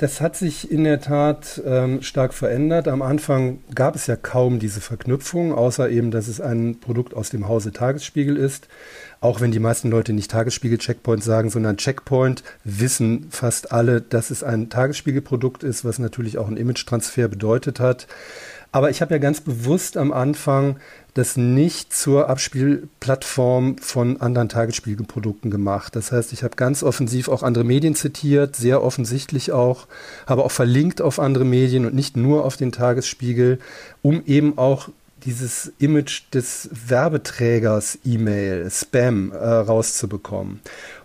[0.00, 2.88] das hat sich in der Tat ähm, stark verändert.
[2.88, 7.28] Am Anfang gab es ja kaum diese Verknüpfung, außer eben, dass es ein Produkt aus
[7.28, 8.68] dem Hause Tagesspiegel ist.
[9.20, 14.42] Auch wenn die meisten Leute nicht Tagesspiegel-Checkpoint sagen, sondern Checkpoint, wissen fast alle, dass es
[14.42, 18.06] ein Tagesspiegel-Produkt ist, was natürlich auch einen Image-Transfer bedeutet hat.
[18.72, 20.76] Aber ich habe ja ganz bewusst am Anfang
[21.14, 25.96] das nicht zur Abspielplattform von anderen Tagesspiegelprodukten gemacht.
[25.96, 29.88] Das heißt, ich habe ganz offensiv auch andere Medien zitiert, sehr offensichtlich auch,
[30.26, 33.58] habe auch verlinkt auf andere Medien und nicht nur auf den Tagesspiegel,
[34.02, 34.88] um eben auch
[35.24, 40.60] dieses Image des Werbeträgers E-Mail, Spam äh, rauszubekommen.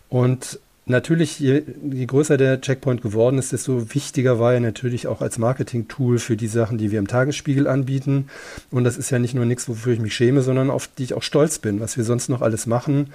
[0.08, 5.22] Und Natürlich, je, je, größer der Checkpoint geworden ist, desto wichtiger war er natürlich auch
[5.22, 8.28] als Marketing-Tool für die Sachen, die wir im Tagesspiegel anbieten.
[8.70, 11.16] Und das ist ja nicht nur nichts, wofür ich mich schäme, sondern auf die ich
[11.16, 13.08] auch stolz bin, was wir sonst noch alles machen.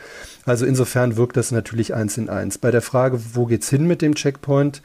[0.45, 2.59] Also insofern wirkt das natürlich eins in eins.
[2.59, 4.83] Bei der Frage, wo geht's hin mit dem Checkpoint?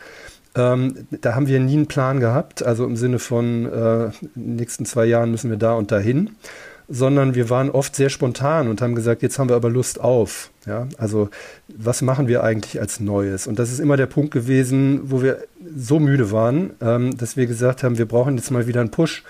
[0.53, 5.05] Ähm, da haben wir nie einen Plan gehabt, also im Sinne von äh, nächsten zwei
[5.05, 6.29] Jahren müssen wir da und dahin
[6.87, 10.51] sondern wir waren oft sehr spontan und haben gesagt, jetzt haben wir aber Lust auf.
[10.65, 11.29] Ja, also
[11.67, 13.47] was machen wir eigentlich als Neues?
[13.47, 15.43] Und das ist immer der Punkt gewesen, wo wir
[15.75, 19.23] so müde waren, ähm, dass wir gesagt haben, wir brauchen jetzt mal wieder einen Push.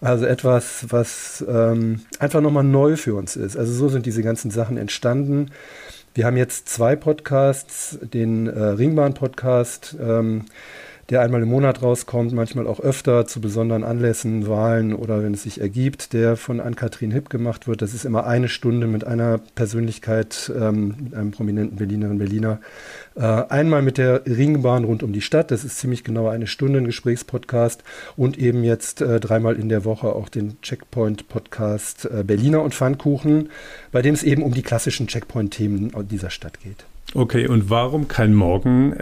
[0.00, 3.56] Also etwas, was ähm, einfach nochmal neu für uns ist.
[3.56, 5.52] Also so sind diese ganzen Sachen entstanden.
[6.14, 10.44] Wir haben jetzt zwei Podcasts, den äh, Ringbahn-Podcast, ähm,
[11.10, 15.42] der einmal im Monat rauskommt, manchmal auch öfter zu besonderen Anlässen, Wahlen oder wenn es
[15.42, 17.82] sich ergibt, der von Ann-Kathrin Hipp gemacht wird.
[17.82, 22.60] Das ist immer eine Stunde mit einer Persönlichkeit, ähm, mit einem prominenten Berlinerin, Berliner.
[23.14, 26.78] Äh, einmal mit der Ringbahn rund um die Stadt, das ist ziemlich genau eine Stunde,
[26.78, 27.82] ein Gesprächspodcast
[28.16, 33.50] und eben jetzt äh, dreimal in der Woche auch den Checkpoint-Podcast äh, Berliner und Pfannkuchen,
[33.90, 36.84] bei dem es eben um die klassischen Checkpoint-Themen dieser Stadt geht.
[37.14, 38.94] Okay, und warum kein Morgen?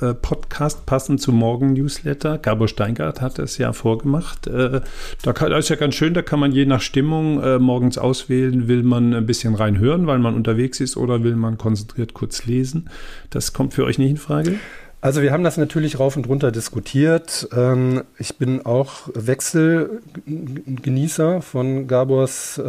[0.00, 2.36] Äh, Podcast passend zum Morgen-Newsletter.
[2.36, 4.46] Gabor Steingart hat es ja vorgemacht.
[4.46, 4.82] Äh,
[5.22, 7.96] da, kann, das ist ja ganz schön, da kann man je nach Stimmung äh, morgens
[7.96, 12.44] auswählen, will man ein bisschen reinhören, weil man unterwegs ist oder will man konzentriert kurz
[12.44, 12.90] lesen.
[13.30, 14.56] Das kommt für euch nicht in Frage?
[15.00, 17.48] Also wir haben das natürlich rauf und runter diskutiert.
[17.56, 22.60] Ähm, ich bin auch Wechselgenießer von Gabors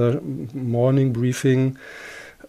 [0.54, 1.76] Morning Briefing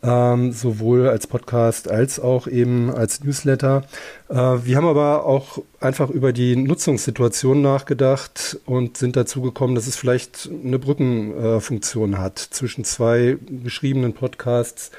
[0.03, 3.83] ähm, sowohl als Podcast als auch eben als Newsletter.
[4.29, 9.87] Äh, wir haben aber auch einfach über die Nutzungssituation nachgedacht und sind dazu gekommen, dass
[9.87, 14.91] es vielleicht eine Brückenfunktion äh, hat zwischen zwei geschriebenen Podcasts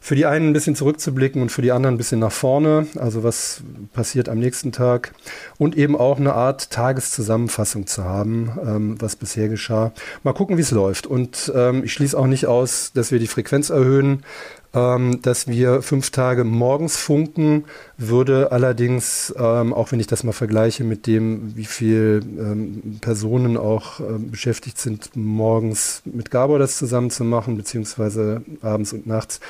[0.00, 3.24] für die einen ein bisschen zurückzublicken und für die anderen ein bisschen nach vorne, also
[3.24, 5.12] was passiert am nächsten Tag
[5.58, 9.92] und eben auch eine Art Tageszusammenfassung zu haben, ähm, was bisher geschah.
[10.22, 11.06] Mal gucken, wie es läuft.
[11.06, 14.22] Und ähm, ich schließe auch nicht aus, dass wir die Frequenz erhöhen.
[14.74, 17.64] Ähm, dass wir fünf Tage morgens funken,
[17.96, 23.56] würde allerdings, ähm, auch wenn ich das mal vergleiche mit dem, wie viel ähm, Personen
[23.56, 29.40] auch ähm, beschäftigt sind, morgens mit Gabor das zusammen zu machen, beziehungsweise abends und nachts,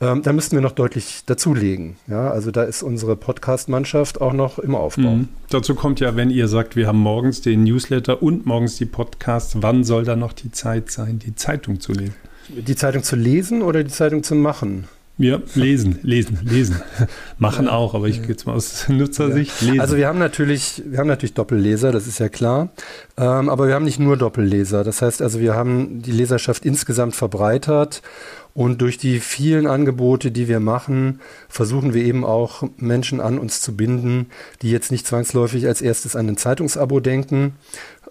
[0.00, 1.96] ähm, da müssten wir noch deutlich dazulegen.
[2.06, 5.16] Ja, also da ist unsere Podcast-Mannschaft auch noch im Aufbau.
[5.16, 5.28] Mhm.
[5.50, 9.56] Dazu kommt ja, wenn ihr sagt, wir haben morgens den Newsletter und morgens die Podcasts,
[9.60, 12.14] wann soll da noch die Zeit sein, die Zeitung zu lesen?
[12.48, 14.88] Die Zeitung zu lesen oder die Zeitung zu machen?
[15.20, 16.80] Ja, lesen, lesen, lesen.
[17.38, 19.60] Machen ja, auch, aber ich gehe jetzt mal aus Nutzersicht.
[19.60, 19.78] Lesen.
[19.78, 22.70] Also wir haben natürlich, wir haben natürlich Doppelleser, das ist ja klar.
[23.18, 24.82] Ähm, aber wir haben nicht nur Doppelleser.
[24.82, 28.00] Das heißt also, wir haben die Leserschaft insgesamt verbreitert
[28.54, 33.60] und durch die vielen Angebote, die wir machen, versuchen wir eben auch Menschen an uns
[33.60, 34.26] zu binden,
[34.62, 37.54] die jetzt nicht zwangsläufig als erstes an ein Zeitungsabo denken,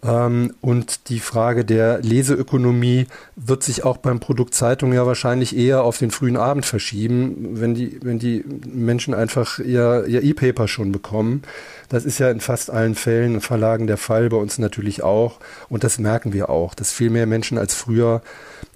[0.03, 5.83] ähm, und die Frage der Leseökonomie wird sich auch beim Produkt Zeitung ja wahrscheinlich eher
[5.83, 10.91] auf den frühen Abend verschieben, wenn die, wenn die Menschen einfach ihr, ihr E-Paper schon
[10.91, 11.43] bekommen.
[11.89, 15.39] Das ist ja in fast allen Fällen Verlagen der Fall, bei uns natürlich auch.
[15.67, 18.21] Und das merken wir auch, dass viel mehr Menschen als früher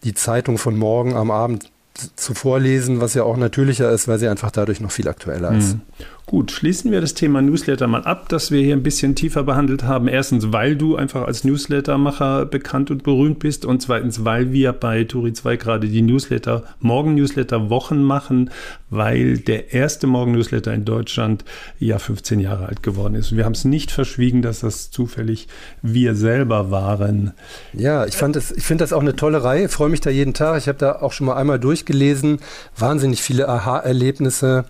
[0.04, 1.70] die Zeitung von morgen am Abend
[2.16, 5.78] zu vorlesen, was ja auch natürlicher ist, weil sie einfach dadurch noch viel aktueller ist.
[6.26, 9.84] Gut, schließen wir das Thema Newsletter mal ab, das wir hier ein bisschen tiefer behandelt
[9.84, 10.08] haben.
[10.08, 15.04] Erstens, weil du einfach als Newslettermacher bekannt und berühmt bist und zweitens, weil wir bei
[15.04, 18.52] Turi 2 gerade die Newsletter, Morgen-Newsletter-Wochen machen,
[18.90, 21.44] weil der erste Morgen-Newsletter in Deutschland
[21.78, 23.36] ja 15 Jahre alt geworden ist.
[23.36, 25.50] Wir haben es nicht verschwiegen, dass das zufällig
[25.82, 27.34] wir selber waren.
[27.74, 30.58] Ja, ich ich finde das auch eine tolle Reihe, freue mich da jeden Tag.
[30.58, 32.40] Ich habe da auch schon mal einmal durchgelesen,
[32.78, 34.66] wahnsinnig viele Aha-Erlebnisse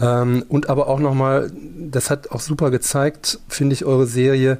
[0.00, 4.58] ähm, und aber auch nochmal, das hat auch super gezeigt, finde ich, eure Serie,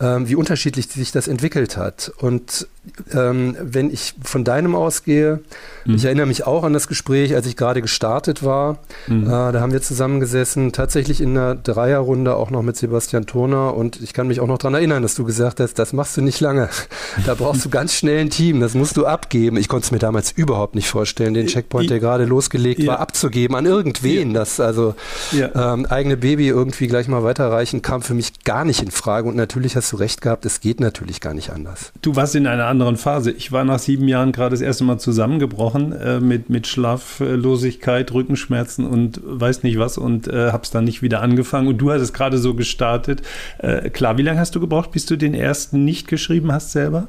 [0.00, 2.12] ähm, wie unterschiedlich sich das entwickelt hat.
[2.18, 2.68] Und
[3.12, 5.40] ähm, wenn ich von deinem ausgehe,
[5.84, 5.94] mhm.
[5.94, 8.78] ich erinnere mich auch an das Gespräch, als ich gerade gestartet war.
[9.06, 9.24] Mhm.
[9.24, 13.74] Äh, da haben wir zusammengesessen, tatsächlich in einer Dreierrunde auch noch mit Sebastian Turner.
[13.74, 16.22] Und ich kann mich auch noch daran erinnern, dass du gesagt hast, das machst du
[16.22, 16.68] nicht lange.
[17.26, 19.56] Da brauchst du ganz schnell ein Team, das musst du abgeben.
[19.56, 22.92] Ich konnte es mir damals überhaupt nicht vorstellen, den Checkpoint, der gerade losgelegt ja.
[22.92, 24.30] war, abzugeben an irgendwen.
[24.30, 24.40] Ja.
[24.40, 24.94] Das also
[25.32, 25.74] ja.
[25.74, 29.28] ähm, eigene Baby irgendwie gleich mal weiterreichen, kam für mich gar nicht in Frage.
[29.28, 31.94] Und natürlich hast hast du recht gehabt, es geht natürlich gar nicht anders.
[32.02, 33.30] Du warst in einer anderen Phase.
[33.30, 38.86] Ich war nach sieben Jahren gerade das erste Mal zusammengebrochen äh, mit, mit Schlaflosigkeit, Rückenschmerzen
[38.86, 41.68] und weiß nicht was und äh, habe es dann nicht wieder angefangen.
[41.68, 43.22] Und du hast es gerade so gestartet.
[43.60, 47.06] Äh, klar, wie lange hast du gebraucht, bis du den ersten nicht geschrieben hast selber?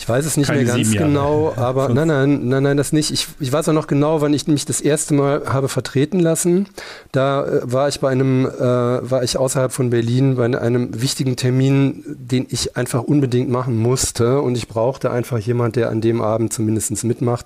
[0.00, 2.94] Ich weiß es nicht Keine mehr ganz genau, aber Sonst nein, nein, nein, nein, das
[2.94, 3.10] nicht.
[3.10, 6.68] Ich, ich weiß auch noch genau, wann ich mich das erste Mal habe vertreten lassen.
[7.12, 11.36] Da äh, war ich bei einem, äh, war ich außerhalb von Berlin bei einem wichtigen
[11.36, 16.22] Termin, den ich einfach unbedingt machen musste und ich brauchte einfach jemand, der an dem
[16.22, 17.44] Abend zumindest mitmacht.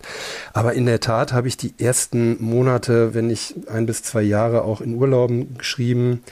[0.53, 4.63] Aber in der Tat habe ich die ersten Monate, wenn ich ein bis zwei Jahre
[4.63, 6.23] auch in Urlauben geschrieben,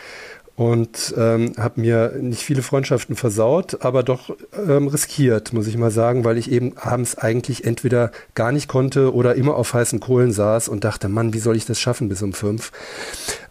[0.63, 5.91] und ähm, habe mir nicht viele Freundschaften versaut, aber doch ähm, riskiert, muss ich mal
[5.91, 10.31] sagen, weil ich eben abends eigentlich entweder gar nicht konnte oder immer auf heißen Kohlen
[10.31, 12.71] saß und dachte, Mann, wie soll ich das schaffen bis um fünf?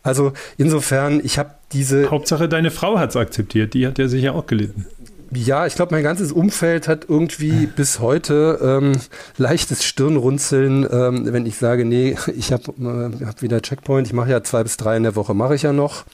[0.03, 2.09] Also insofern, ich habe diese.
[2.09, 4.85] Hauptsache, deine Frau hat es akzeptiert, die hat ja sicher auch gelitten.
[5.33, 8.93] Ja, ich glaube, mein ganzes Umfeld hat irgendwie bis heute ähm,
[9.37, 14.29] leichtes Stirnrunzeln, ähm, wenn ich sage, nee, ich habe äh, hab wieder Checkpoint, ich mache
[14.29, 16.05] ja zwei bis drei in der Woche, mache ich ja noch.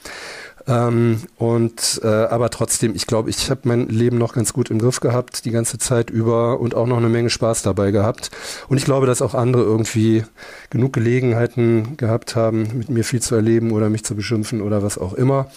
[0.67, 4.79] Ähm, und äh, aber trotzdem, ich glaube, ich habe mein Leben noch ganz gut im
[4.79, 8.31] Griff gehabt, die ganze Zeit über und auch noch eine Menge Spaß dabei gehabt.
[8.67, 10.23] Und ich glaube, dass auch andere irgendwie
[10.69, 14.97] genug Gelegenheiten gehabt haben, mit mir viel zu erleben oder mich zu beschimpfen oder was
[14.97, 15.47] auch immer.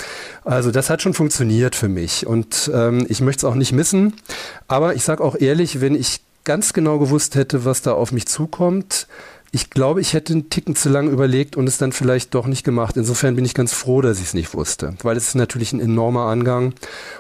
[0.45, 4.15] Also das hat schon funktioniert für mich und ähm, ich möchte es auch nicht missen.
[4.69, 8.27] Aber ich sage auch ehrlich, wenn ich ganz genau gewusst hätte, was da auf mich
[8.27, 9.07] zukommt,
[9.53, 12.63] ich glaube, ich hätte einen Ticken zu lang überlegt und es dann vielleicht doch nicht
[12.63, 12.97] gemacht.
[12.97, 15.81] Insofern bin ich ganz froh, dass ich es nicht wusste, weil es ist natürlich ein
[15.81, 16.73] enormer Angang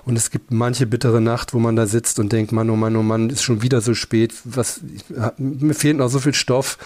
[0.05, 2.95] und es gibt manche bittere Nacht, wo man da sitzt und denkt, Mann, oh Mann,
[2.95, 4.81] oh Mann, ist schon wieder so spät, was,
[5.39, 6.79] mir fehlt noch so viel Stoff.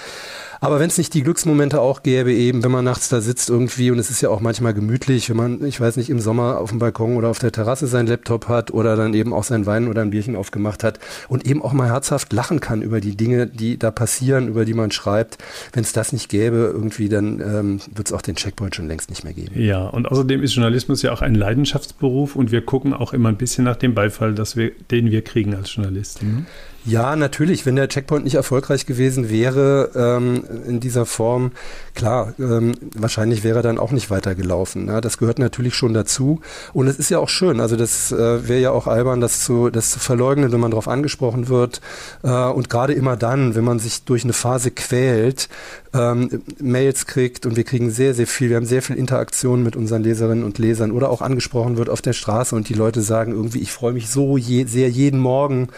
[0.64, 3.90] Aber wenn es nicht die Glücksmomente auch gäbe, eben, wenn man nachts da sitzt irgendwie
[3.90, 6.70] und es ist ja auch manchmal gemütlich, wenn man, ich weiß nicht, im Sommer auf
[6.70, 9.88] dem Balkon oder auf der Terrasse seinen Laptop hat oder dann eben auch sein Wein
[9.88, 13.46] oder ein Bierchen aufgemacht hat und eben auch mal herzhaft lachen kann über die Dinge,
[13.46, 15.36] die da passieren, über die man schreibt.
[15.74, 19.10] Wenn es das nicht gäbe, irgendwie, dann ähm, wird es auch den Checkpoint schon längst
[19.10, 19.60] nicht mehr geben.
[19.60, 23.36] Ja, und außerdem ist Journalismus ja auch ein Leidenschaftsberuf und wir gucken auch immer ein
[23.36, 26.46] bisschen nach dem Beifall, dass wir, den wir kriegen als Journalisten.
[26.86, 27.64] Ja, natürlich.
[27.64, 31.52] Wenn der Checkpoint nicht erfolgreich gewesen wäre ähm, in dieser Form,
[31.94, 34.84] klar, ähm, wahrscheinlich wäre er dann auch nicht weitergelaufen.
[34.84, 35.00] Ne?
[35.00, 36.42] Das gehört natürlich schon dazu.
[36.74, 37.60] Und es ist ja auch schön.
[37.60, 40.86] Also das äh, wäre ja auch albern, das zu, das zu verleugnen, wenn man darauf
[40.86, 41.80] angesprochen wird.
[42.22, 45.48] Äh, und gerade immer dann, wenn man sich durch eine Phase quält,
[45.94, 49.76] ähm, Mails kriegt und wir kriegen sehr, sehr viel, wir haben sehr viel Interaktion mit
[49.76, 53.32] unseren Leserinnen und Lesern oder auch angesprochen wird auf der Straße und die Leute sagen
[53.32, 55.68] irgendwie, ich freue mich so je, sehr jeden Morgen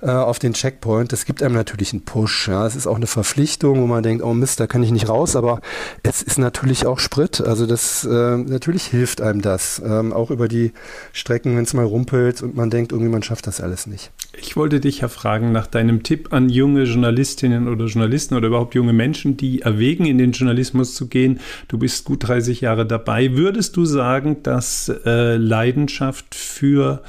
[0.00, 1.12] äh, auf den Checkpoint.
[1.12, 2.48] Das gibt einem natürlich einen Push.
[2.48, 2.66] Ja.
[2.66, 5.36] Es ist auch eine Verpflichtung, wo man denkt, oh Mist, da kann ich nicht raus,
[5.36, 5.60] aber
[6.02, 7.40] es ist natürlich auch Sprit.
[7.40, 9.82] Also das äh, natürlich hilft einem das.
[9.84, 10.72] Ähm, auch über die
[11.12, 14.12] Strecken, wenn es mal rumpelt und man denkt, irgendwie man schafft das alles nicht.
[14.38, 18.74] Ich wollte dich ja fragen nach deinem Tipp an junge Journalistinnen oder Journalisten oder überhaupt
[18.74, 21.40] junge Menschen, die erwägen, in den Journalismus zu gehen.
[21.68, 23.36] Du bist gut 30 Jahre dabei.
[23.36, 27.02] Würdest du sagen, dass äh, Leidenschaft für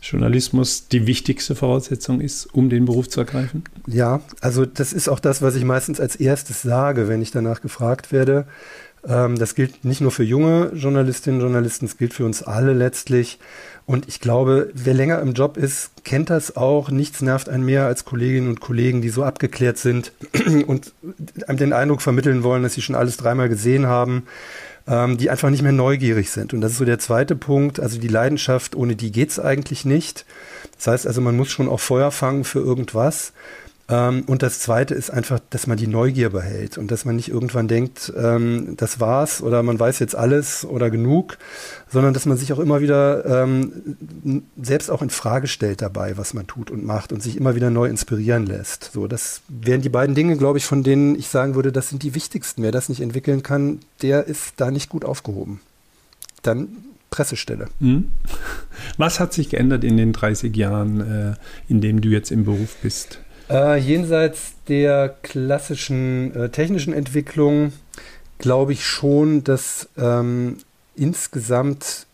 [0.00, 3.64] Journalismus die wichtigste Voraussetzung ist, um den Beruf zu ergreifen?
[3.86, 7.60] Ja, also das ist auch das, was ich meistens als erstes sage, wenn ich danach
[7.60, 8.46] gefragt werde.
[9.06, 12.72] Ähm, das gilt nicht nur für junge Journalistinnen und Journalisten, es gilt für uns alle
[12.72, 13.38] letztlich.
[13.86, 16.90] Und ich glaube, wer länger im Job ist, kennt das auch.
[16.90, 20.10] Nichts nervt einen mehr als Kolleginnen und Kollegen, die so abgeklärt sind
[20.66, 20.92] und
[21.46, 24.26] einem den Eindruck vermitteln wollen, dass sie schon alles dreimal gesehen haben,
[24.88, 26.52] ähm, die einfach nicht mehr neugierig sind.
[26.52, 27.78] Und das ist so der zweite Punkt.
[27.78, 30.26] Also die Leidenschaft, ohne die geht's eigentlich nicht.
[30.76, 33.32] Das heißt also, man muss schon auch Feuer fangen für irgendwas.
[33.88, 37.28] Ähm, und das Zweite ist einfach, dass man die Neugier behält und dass man nicht
[37.28, 41.38] irgendwann denkt, ähm, das war's oder man weiß jetzt alles oder genug,
[41.88, 46.34] sondern dass man sich auch immer wieder ähm, selbst auch in Frage stellt dabei, was
[46.34, 48.90] man tut und macht und sich immer wieder neu inspirieren lässt.
[48.92, 52.02] So, das wären die beiden Dinge, glaube ich, von denen ich sagen würde, das sind
[52.02, 52.62] die wichtigsten.
[52.62, 55.60] Wer das nicht entwickeln kann, der ist da nicht gut aufgehoben.
[56.42, 56.68] Dann
[57.10, 57.68] Pressestelle.
[57.78, 58.08] Mhm.
[58.96, 61.34] Was hat sich geändert in den 30 Jahren, äh,
[61.68, 63.20] in dem du jetzt im Beruf bist?
[63.48, 67.72] Äh, jenseits der klassischen äh, technischen Entwicklung
[68.38, 70.58] glaube ich schon, dass ähm,
[70.96, 72.06] insgesamt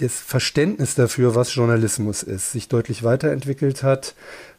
[0.00, 4.14] das Verständnis dafür, was Journalismus ist, sich deutlich weiterentwickelt hat.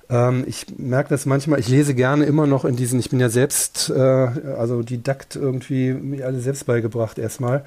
[0.10, 3.30] Ähm, ich merke das manchmal, ich lese gerne immer noch in diesen, ich bin ja
[3.30, 7.63] selbst, äh, also Didakt irgendwie, mir alle selbst beigebracht erstmal.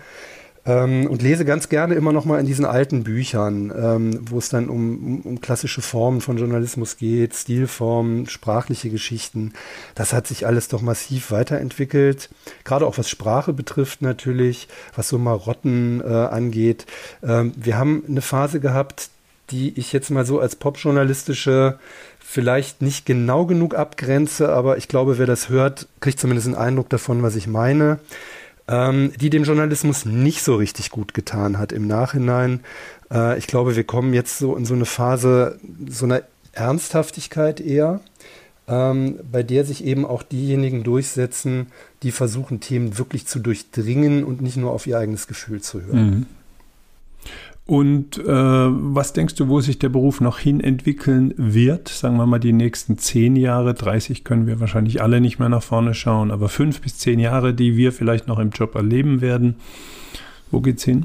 [0.67, 4.49] Ähm, und lese ganz gerne immer noch mal in diesen alten Büchern, ähm, wo es
[4.49, 9.53] dann um, um, um, klassische Formen von Journalismus geht, Stilformen, sprachliche Geschichten.
[9.95, 12.31] Das hat sich alles doch massiv weiterentwickelt.
[12.65, 16.87] Gerade auch was Sprache betrifft natürlich, was so Marotten äh, angeht.
[17.23, 19.11] Ähm, wir haben eine Phase gehabt,
[19.51, 21.79] die ich jetzt mal so als popjournalistische
[22.19, 26.89] vielleicht nicht genau genug abgrenze, aber ich glaube, wer das hört, kriegt zumindest einen Eindruck
[26.89, 28.01] davon, was ich meine
[28.69, 32.61] ähm, die dem Journalismus nicht so richtig gut getan hat im Nachhinein.
[33.11, 36.23] Äh, ich glaube, wir kommen jetzt so in so eine Phase so einer
[36.53, 38.01] Ernsthaftigkeit eher,
[38.67, 41.67] ähm, bei der sich eben auch diejenigen durchsetzen,
[42.03, 46.11] die versuchen, Themen wirklich zu durchdringen und nicht nur auf ihr eigenes Gefühl zu hören.
[46.11, 46.27] Mhm.
[47.67, 51.89] Und äh, was denkst du, wo sich der Beruf noch hin entwickeln wird?
[51.89, 55.63] Sagen wir mal die nächsten zehn Jahre, 30 können wir wahrscheinlich alle nicht mehr nach
[55.63, 59.57] vorne schauen, aber fünf bis zehn Jahre, die wir vielleicht noch im Job erleben werden.
[60.51, 61.05] Wo geht's hin?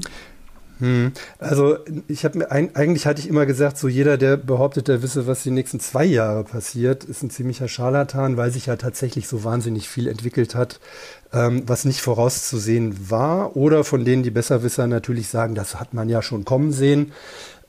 [0.80, 1.12] Hm.
[1.38, 5.26] Also ich habe mir eigentlich hatte ich immer gesagt, so jeder, der behauptet, der wisse,
[5.26, 9.44] was die nächsten zwei Jahre passiert, ist ein ziemlicher Scharlatan, weil sich ja tatsächlich so
[9.44, 10.80] wahnsinnig viel entwickelt hat,
[11.32, 16.08] ähm, was nicht vorauszusehen war oder von denen die Besserwisser natürlich sagen, das hat man
[16.08, 17.12] ja schon kommen sehen.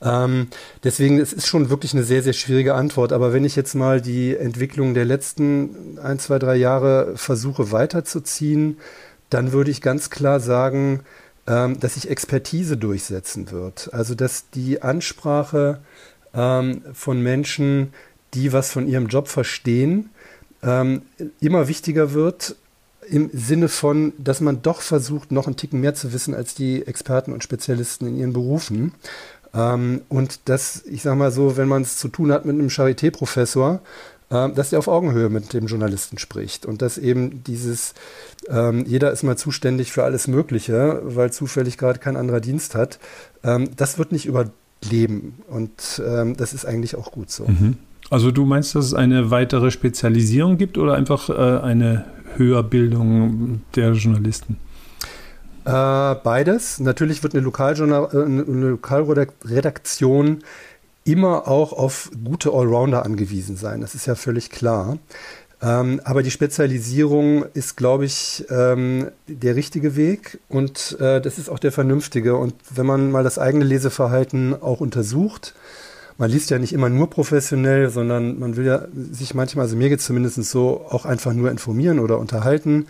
[0.02, 0.48] Ähm,
[0.82, 3.12] deswegen, es ist schon wirklich eine sehr, sehr schwierige Antwort.
[3.12, 8.78] Aber wenn ich jetzt mal die Entwicklung der letzten ein, zwei, drei Jahre versuche weiterzuziehen,
[9.30, 11.00] dann würde ich ganz klar sagen,
[11.46, 13.90] ähm, dass sich Expertise durchsetzen wird.
[13.92, 15.80] Also dass die Ansprache
[16.34, 17.92] ähm, von Menschen,
[18.34, 20.10] die was von ihrem Job verstehen,
[20.62, 21.02] ähm,
[21.40, 22.56] immer wichtiger wird
[23.08, 26.86] im Sinne von, dass man doch versucht, noch einen Ticken mehr zu wissen als die
[26.86, 28.92] Experten und Spezialisten in ihren Berufen.
[29.54, 32.68] Ähm, und das, ich sage mal so, wenn man es zu tun hat mit einem
[32.68, 33.80] Charité-Professor,
[34.30, 37.94] äh, dass er auf Augenhöhe mit dem Journalisten spricht und dass eben dieses,
[38.48, 42.98] ähm, jeder ist mal zuständig für alles Mögliche, weil zufällig gerade kein anderer Dienst hat,
[43.44, 47.46] ähm, das wird nicht überleben und ähm, das ist eigentlich auch gut so.
[47.46, 47.76] Mhm.
[48.10, 52.04] Also du meinst, dass es eine weitere Spezialisierung gibt oder einfach äh, eine
[52.36, 54.58] Höherbildung der Journalisten?
[55.64, 56.80] Äh, beides.
[56.80, 60.42] Natürlich wird eine, Lokaljournal äh, eine Lokalredaktion
[61.04, 63.80] immer auch auf gute Allrounder angewiesen sein.
[63.80, 64.98] Das ist ja völlig klar.
[65.62, 71.48] Ähm, aber die Spezialisierung ist, glaube ich, ähm, der richtige Weg und äh, das ist
[71.48, 72.36] auch der vernünftige.
[72.36, 75.54] Und wenn man mal das eigene Leseverhalten auch untersucht,
[76.22, 79.88] man liest ja nicht immer nur professionell, sondern man will ja sich manchmal, also mir
[79.88, 82.86] geht es zumindest so, auch einfach nur informieren oder unterhalten.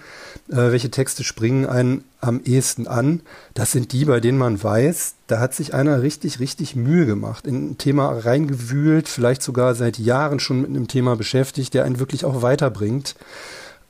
[0.50, 3.22] Äh, welche Texte springen einen am ehesten an?
[3.54, 7.46] Das sind die, bei denen man weiß, da hat sich einer richtig, richtig Mühe gemacht,
[7.46, 12.00] in ein Thema reingewühlt, vielleicht sogar seit Jahren schon mit einem Thema beschäftigt, der einen
[12.00, 13.14] wirklich auch weiterbringt.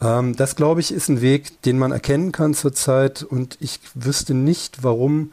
[0.00, 4.34] Ähm, das, glaube ich, ist ein Weg, den man erkennen kann zurzeit und ich wüsste
[4.34, 5.32] nicht, warum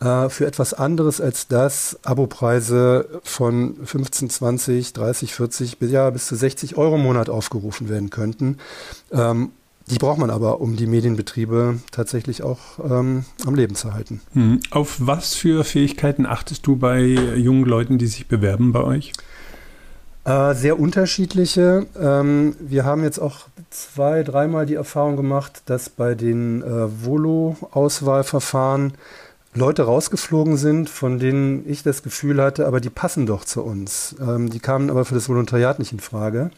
[0.00, 6.36] äh, für etwas anderes als das Abopreise von 15, 20, 30, 40 ja, bis zu
[6.36, 8.58] 60 Euro im Monat aufgerufen werden könnten.
[9.12, 9.50] Ähm,
[9.88, 14.20] die braucht man aber, um die Medienbetriebe tatsächlich auch ähm, am Leben zu halten.
[14.32, 14.60] Hm.
[14.70, 19.12] Auf was für Fähigkeiten achtest du bei jungen Leuten, die sich bewerben bei euch?
[20.24, 21.86] Äh, sehr unterschiedliche.
[21.98, 28.94] Ähm, wir haben jetzt auch zwei, dreimal die Erfahrung gemacht, dass bei den äh, Volo-Auswahlverfahren
[29.56, 34.14] Leute rausgeflogen sind, von denen ich das Gefühl hatte, aber die passen doch zu uns.
[34.20, 36.50] Ähm, die kamen aber für das Volontariat nicht in Frage.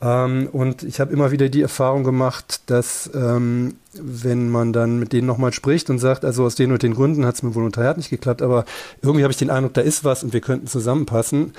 [0.00, 5.12] Ähm, und ich habe immer wieder die Erfahrung gemacht, dass ähm, wenn man dann mit
[5.12, 7.96] denen nochmal spricht und sagt, also aus den und den Gründen hat es mit Volontariat
[7.96, 8.64] nicht geklappt, aber
[9.02, 11.52] irgendwie habe ich den Eindruck, da ist was und wir könnten zusammenpassen,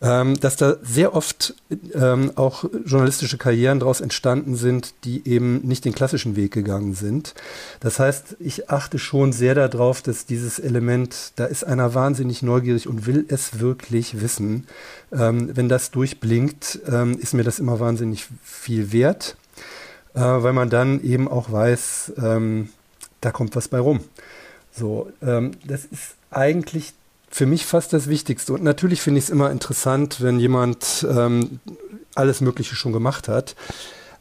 [0.00, 1.54] ähm, dass da sehr oft
[1.94, 7.34] ähm, auch journalistische Karrieren daraus entstanden sind, die eben nicht den klassischen Weg gegangen sind.
[7.80, 12.88] Das heißt, ich achte schon sehr darauf, dass dieses Element, da ist einer wahnsinnig neugierig
[12.88, 14.66] und will es wirklich wissen.
[15.12, 19.36] Ähm, wenn das durchblinkt, ähm, ist mir das immer wahnsinnig viel wert
[20.16, 22.70] äh, weil man dann eben auch weiß, ähm,
[23.20, 24.00] da kommt was bei rum.
[24.72, 26.94] So, ähm, das ist eigentlich
[27.30, 28.54] für mich fast das Wichtigste.
[28.54, 31.60] Und natürlich finde ich es immer interessant, wenn jemand ähm,
[32.14, 33.54] alles Mögliche schon gemacht hat.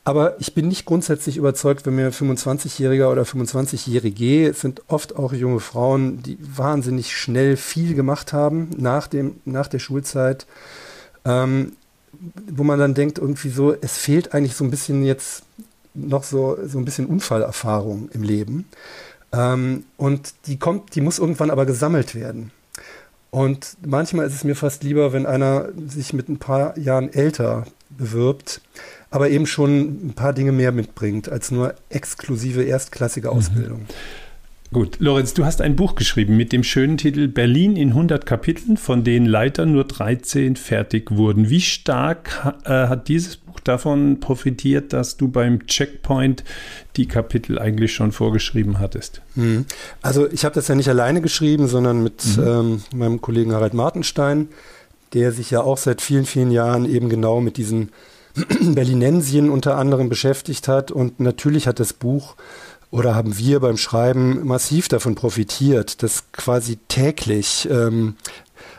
[0.03, 5.33] Aber ich bin nicht grundsätzlich überzeugt, wenn mir 25-Jähriger oder 25-Jährige, es sind oft auch
[5.33, 10.45] junge Frauen, die wahnsinnig schnell viel gemacht haben nach, dem, nach der Schulzeit,
[11.23, 11.71] ähm,
[12.51, 15.43] wo man dann denkt, irgendwie so, es fehlt eigentlich so ein bisschen jetzt
[15.95, 18.65] noch so, so ein bisschen Unfallerfahrung im Leben.
[19.31, 22.51] Ähm, und die kommt, die muss irgendwann aber gesammelt werden.
[23.31, 27.65] Und manchmal ist es mir fast lieber, wenn einer sich mit ein paar Jahren älter
[27.89, 28.61] bewirbt,
[29.09, 33.37] aber eben schon ein paar Dinge mehr mitbringt als nur exklusive erstklassige mhm.
[33.37, 33.79] Ausbildung.
[33.79, 34.24] Mhm.
[34.75, 38.75] Gut, Lorenz, du hast ein Buch geschrieben mit dem schönen Titel Berlin in 100 Kapiteln,
[38.75, 41.49] von denen leider nur 13 fertig wurden.
[41.49, 46.43] Wie stark äh, hat dieses Buch davon profitiert, dass du beim Checkpoint
[46.97, 49.21] die Kapitel eigentlich schon vorgeschrieben hattest?
[49.35, 49.63] Hm.
[50.01, 52.43] Also ich habe das ja nicht alleine geschrieben, sondern mit mhm.
[52.45, 54.49] ähm, meinem Kollegen Harald Martenstein,
[55.13, 57.91] der sich ja auch seit vielen, vielen Jahren eben genau mit diesen
[58.61, 60.91] Berlinensien unter anderem beschäftigt hat.
[60.91, 62.35] Und natürlich hat das Buch
[62.95, 68.15] oder haben wir beim Schreiben massiv davon profitiert, dass quasi täglich ähm,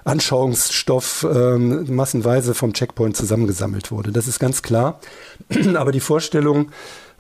[0.05, 4.13] Anschauungsstoff ähm, massenweise vom Checkpoint zusammengesammelt wurde.
[4.13, 5.01] Das ist ganz klar.
[5.77, 6.71] Aber die Vorstellung,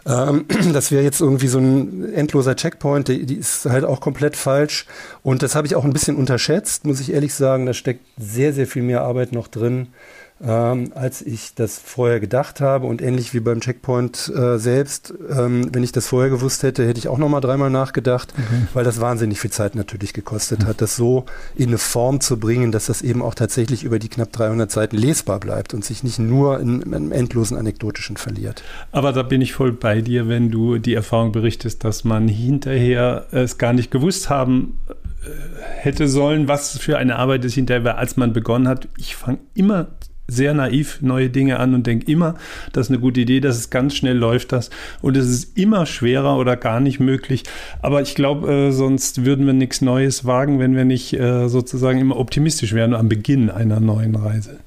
[0.06, 4.34] ähm, das wäre jetzt irgendwie so ein endloser Checkpoint, die, die, ist halt auch komplett
[4.34, 4.86] falsch.
[5.22, 7.66] Und das habe ich auch ein bisschen unterschätzt, muss ich ehrlich sagen.
[7.66, 9.88] Da steckt sehr, sehr viel mehr Arbeit noch drin
[10.44, 12.86] ähm, als ich das vorher gedacht habe.
[12.86, 16.98] Und ähnlich wie beim Checkpoint äh, selbst, ähm, wenn ich das vorher gewusst hätte, hätte
[16.98, 18.68] ich auch nochmal dreimal nachgedacht, mhm.
[18.74, 20.66] weil das wahnsinnig viel Zeit natürlich gekostet mhm.
[20.66, 21.24] hat, das so
[21.54, 24.96] in eine Form zu bringen, dass das eben auch tatsächlich über die knapp 300 Seiten
[24.96, 28.62] lesbar bleibt und sich nicht nur in, in einem endlosen Anekdotischen verliert.
[28.92, 33.26] Aber da bin ich voll bei dir, wenn du die Erfahrung berichtest, dass man hinterher
[33.30, 34.78] es gar nicht gewusst haben
[35.22, 35.28] äh,
[35.78, 38.88] hätte sollen, was für eine Arbeit es hinterher war, als man begonnen hat.
[38.98, 39.86] Ich fange immer
[40.28, 42.34] sehr naiv neue Dinge an und denke immer,
[42.72, 44.70] das ist eine gute Idee, dass es ganz schnell läuft das
[45.02, 47.44] und es ist immer schwerer oder gar nicht möglich.
[47.80, 52.00] Aber ich glaube, äh, sonst würden wir nichts Neues wagen, wenn wir nicht äh, sozusagen
[52.00, 54.58] immer optimistisch wären am Beginn einer neuen Reise.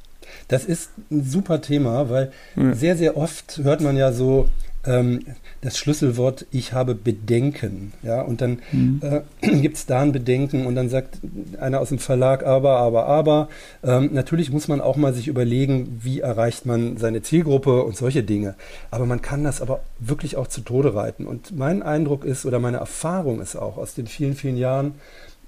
[0.48, 2.74] Das ist ein super Thema, weil ja.
[2.74, 4.50] sehr, sehr oft hört man ja so,
[4.86, 5.22] ähm,
[5.62, 7.94] das Schlüsselwort ich habe Bedenken.
[8.04, 9.02] Ja, und dann mhm.
[9.42, 11.20] äh, gibt es da ein Bedenken und dann sagt
[11.60, 13.50] einer aus dem Verlag aber, aber, aber.
[13.84, 18.24] Ähm, natürlich muss man auch mal sich überlegen, wie erreicht man seine Zielgruppe und solche
[18.24, 18.56] Dinge.
[18.92, 21.26] Aber man kann das aber wirklich auch zu Tode reiten.
[21.26, 24.96] Und mein Eindruck ist oder meine Erfahrung ist auch aus den vielen, vielen Jahren,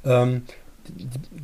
[0.04, 0.44] ähm,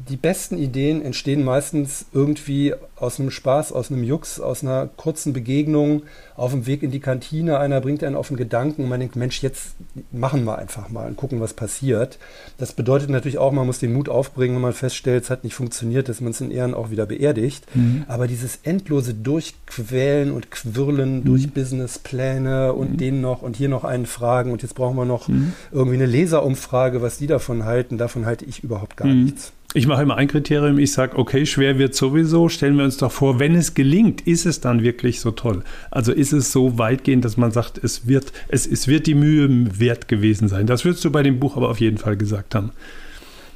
[0.10, 5.34] die besten Ideen entstehen meistens irgendwie aus einem Spaß, aus einem Jux, aus einer kurzen
[5.34, 6.04] Begegnung
[6.36, 7.60] auf dem Weg in die Kantine.
[7.60, 9.76] Einer bringt einen auf einen Gedanken und man denkt, Mensch, jetzt
[10.12, 12.20] machen wir einfach mal und gucken, was passiert.
[12.58, 15.56] Das bedeutet natürlich auch, man muss den Mut aufbringen, wenn man feststellt, es hat nicht
[15.56, 17.66] funktioniert, dass man es in Ehren auch wieder beerdigt.
[17.76, 18.06] Mhm.
[18.08, 21.26] Aber dieses endlose Durchquälen und Quirlen mhm.
[21.26, 22.98] durch Businesspläne und mhm.
[22.98, 25.54] den noch und hier noch einen fragen und jetzt brauchen wir noch mhm.
[25.72, 29.27] irgendwie eine Leserumfrage, was die davon halten, davon halte ich überhaupt gar mhm.
[29.28, 29.54] Nichts.
[29.74, 33.12] Ich mache immer ein Kriterium, ich sage, okay, schwer wird sowieso, stellen wir uns doch
[33.12, 35.62] vor, wenn es gelingt, ist es dann wirklich so toll?
[35.92, 39.78] Also ist es so weitgehend, dass man sagt, es wird, es, es wird die Mühe
[39.78, 40.68] wert gewesen sein.
[40.68, 42.72] Das würdest du bei dem Buch aber auf jeden Fall gesagt haben.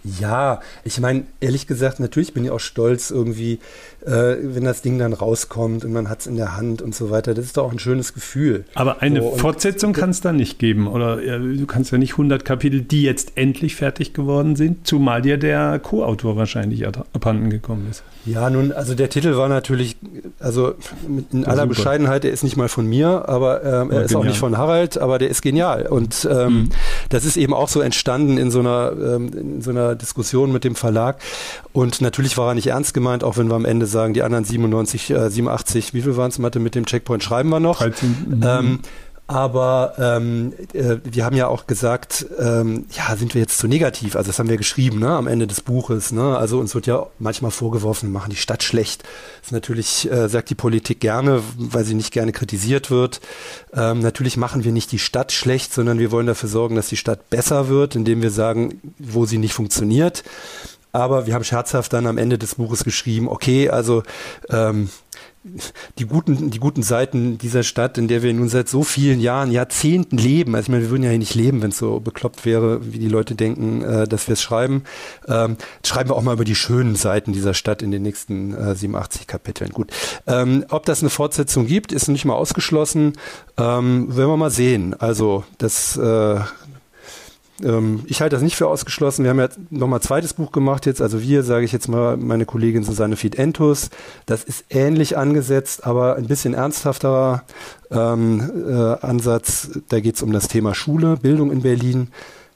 [0.03, 3.59] Ja, ich meine, ehrlich gesagt, natürlich bin ich auch stolz irgendwie,
[4.05, 7.09] äh, wenn das Ding dann rauskommt und man hat es in der Hand und so
[7.11, 7.33] weiter.
[7.33, 8.65] Das ist doch auch ein schönes Gefühl.
[8.73, 10.87] Aber eine so, Fortsetzung kann es da nicht geben.
[10.87, 15.21] Oder ja, du kannst ja nicht 100 Kapitel, die jetzt endlich fertig geworden sind, zumal
[15.21, 18.03] dir der Co-Autor wahrscheinlich abhanden gekommen ist.
[18.25, 19.97] Ja, nun, also der Titel war natürlich,
[20.39, 20.73] also
[21.31, 21.67] in aller super.
[21.67, 24.15] Bescheidenheit, der ist nicht mal von mir, aber ähm, er ja, ist genial.
[24.15, 25.87] auch nicht von Harald, aber der ist genial.
[25.87, 26.69] Und ähm, mhm.
[27.09, 30.63] das ist eben auch so entstanden in so einer, ähm, in so einer Diskussion mit
[30.63, 31.19] dem Verlag.
[31.73, 34.45] Und natürlich war er nicht ernst gemeint, auch wenn wir am Ende sagen, die anderen
[34.45, 37.79] 97, äh, 87, wie viel waren es Mathe mit dem Checkpoint schreiben wir noch.
[37.79, 38.09] 13.
[38.09, 38.43] Mhm.
[38.43, 38.79] Ähm,
[39.31, 44.17] Aber ähm, äh, wir haben ja auch gesagt, ähm, ja, sind wir jetzt zu negativ?
[44.17, 46.11] Also das haben wir geschrieben, ne, am Ende des Buches.
[46.11, 46.37] Ne?
[46.37, 49.03] Also uns wird ja manchmal vorgeworfen, wir machen die Stadt schlecht.
[49.41, 53.21] Das natürlich äh, sagt die Politik gerne, weil sie nicht gerne kritisiert wird.
[53.73, 56.97] Ähm, natürlich machen wir nicht die Stadt schlecht, sondern wir wollen dafür sorgen, dass die
[56.97, 60.25] Stadt besser wird, indem wir sagen, wo sie nicht funktioniert.
[60.91, 64.03] Aber wir haben scherzhaft dann am Ende des Buches geschrieben, okay, also
[64.49, 64.89] ähm,
[65.97, 69.51] die guten, die guten Seiten dieser Stadt, in der wir nun seit so vielen Jahren,
[69.51, 70.53] Jahrzehnten leben.
[70.53, 72.99] Also ich meine, wir würden ja hier nicht leben, wenn es so bekloppt wäre, wie
[72.99, 74.83] die Leute denken, äh, dass wir es schreiben.
[75.27, 78.75] Ähm, schreiben wir auch mal über die schönen Seiten dieser Stadt in den nächsten äh,
[78.75, 79.71] 87 Kapiteln.
[79.71, 79.91] Gut.
[80.27, 83.13] Ähm, ob das eine Fortsetzung gibt, ist nicht mal ausgeschlossen.
[83.57, 84.93] Ähm, werden wir mal sehen.
[84.99, 86.39] Also das äh,
[87.63, 89.23] ähm, ich halte das nicht für ausgeschlossen.
[89.23, 91.01] Wir haben ja nochmal ein zweites Buch gemacht jetzt.
[91.01, 93.89] Also wir, sage ich jetzt mal, meine Kollegin Susanne Fied-Entus.
[94.25, 97.43] Das ist ähnlich angesetzt, aber ein bisschen ernsthafterer
[97.89, 99.79] ähm, äh, Ansatz.
[99.89, 102.09] Da geht es um das Thema Schule, Bildung in Berlin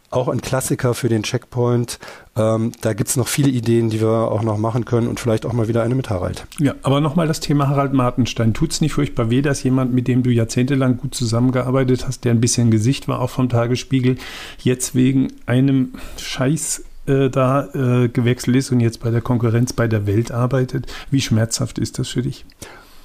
[0.10, 2.00] auch ein Klassiker für den Checkpoint.
[2.38, 5.46] Ähm, da gibt es noch viele Ideen, die wir auch noch machen können und vielleicht
[5.46, 6.46] auch mal wieder eine mit Harald.
[6.60, 8.54] Ja, aber nochmal das Thema Harald Martenstein.
[8.54, 12.32] Tut es nicht furchtbar weh, dass jemand, mit dem du jahrzehntelang gut zusammengearbeitet hast, der
[12.32, 14.18] ein bisschen Gesicht war, auch vom Tagesspiegel,
[14.62, 19.88] jetzt wegen einem Scheiß äh, da äh, gewechselt ist und jetzt bei der Konkurrenz bei
[19.88, 20.88] der Welt arbeitet?
[21.12, 22.46] Wie schmerzhaft ist das für dich?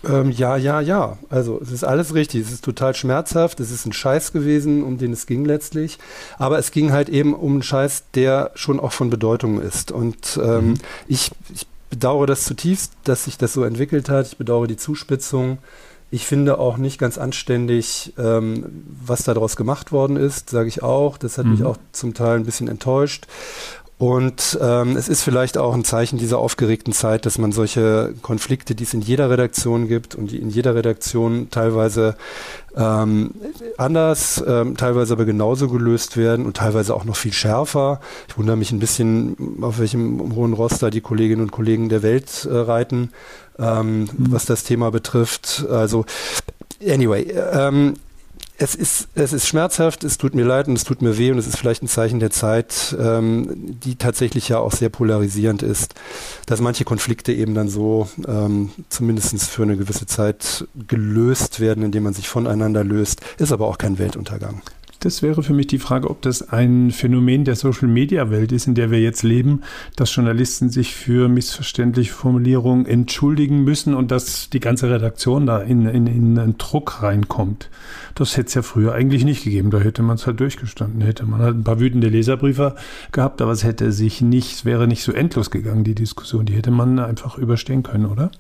[0.09, 1.19] Ähm, ja, ja, ja.
[1.29, 2.43] Also es ist alles richtig.
[2.43, 3.61] Es ist total schmerzhaft.
[3.61, 5.99] Es ist ein Scheiß gewesen, um den es ging letztlich.
[6.39, 9.93] Aber es ging halt eben um einen Scheiß, der schon auch von Bedeutung ist.
[9.93, 10.75] Und ähm, mhm.
[11.07, 14.27] ich, ich bedauere das zutiefst, dass sich das so entwickelt hat.
[14.29, 15.59] Ich bedauere die Zuspitzung.
[16.13, 21.19] Ich finde auch nicht ganz anständig, ähm, was daraus gemacht worden ist, sage ich auch.
[21.19, 21.53] Das hat mhm.
[21.53, 23.27] mich auch zum Teil ein bisschen enttäuscht.
[24.01, 28.75] Und ähm, es ist vielleicht auch ein Zeichen dieser aufgeregten Zeit, dass man solche Konflikte,
[28.75, 32.17] die es in jeder Redaktion gibt und die in jeder Redaktion teilweise
[32.75, 33.33] ähm,
[33.77, 38.01] anders, ähm, teilweise aber genauso gelöst werden und teilweise auch noch viel schärfer.
[38.27, 42.49] Ich wundere mich ein bisschen, auf welchem hohen Roster die Kolleginnen und Kollegen der Welt
[42.51, 43.13] äh, reiten,
[43.59, 44.09] ähm, mhm.
[44.31, 45.67] was das Thema betrifft.
[45.71, 46.07] Also
[46.83, 47.97] anyway, ähm,
[48.61, 51.39] es ist, es ist schmerzhaft, es tut mir leid und es tut mir weh und
[51.39, 55.95] es ist vielleicht ein Zeichen der Zeit, ähm, die tatsächlich ja auch sehr polarisierend ist,
[56.45, 62.03] dass manche Konflikte eben dann so ähm, zumindest für eine gewisse Zeit gelöst werden, indem
[62.03, 64.61] man sich voneinander löst, ist aber auch kein Weltuntergang.
[65.01, 68.91] Das wäre für mich die Frage, ob das ein Phänomen der Social-Media-Welt ist, in der
[68.91, 69.63] wir jetzt leben,
[69.97, 75.87] dass Journalisten sich für missverständliche Formulierungen entschuldigen müssen und dass die ganze Redaktion da in,
[75.87, 77.71] in, in einen Druck reinkommt.
[78.15, 79.71] Das hätte es ja früher eigentlich nicht gegeben.
[79.71, 81.01] Da hätte man es halt durchgestanden.
[81.01, 82.75] Hätte man halt ein paar wütende Leserbriefe
[83.13, 86.47] gehabt, aber es hätte sich nicht, es wäre nicht so endlos gegangen, die Diskussion.
[86.47, 88.31] Die hätte man einfach überstehen können, oder?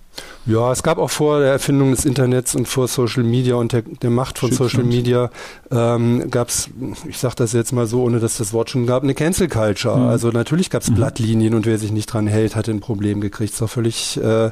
[0.46, 3.82] Ja, es gab auch vor der Erfindung des Internets und vor Social Media und der,
[3.82, 4.70] der Macht von Stimmt.
[4.70, 5.30] Social Media
[5.70, 6.70] ähm, gab es,
[7.08, 9.98] ich sage das jetzt mal so, ohne dass das Wort schon gab, eine Cancel Culture.
[9.98, 10.08] Mhm.
[10.08, 10.96] Also natürlich gab es mhm.
[10.96, 13.52] Blattlinien und wer sich nicht dran hält, hat ein Problem gekriegt.
[13.52, 14.50] Ist doch völlig, äh,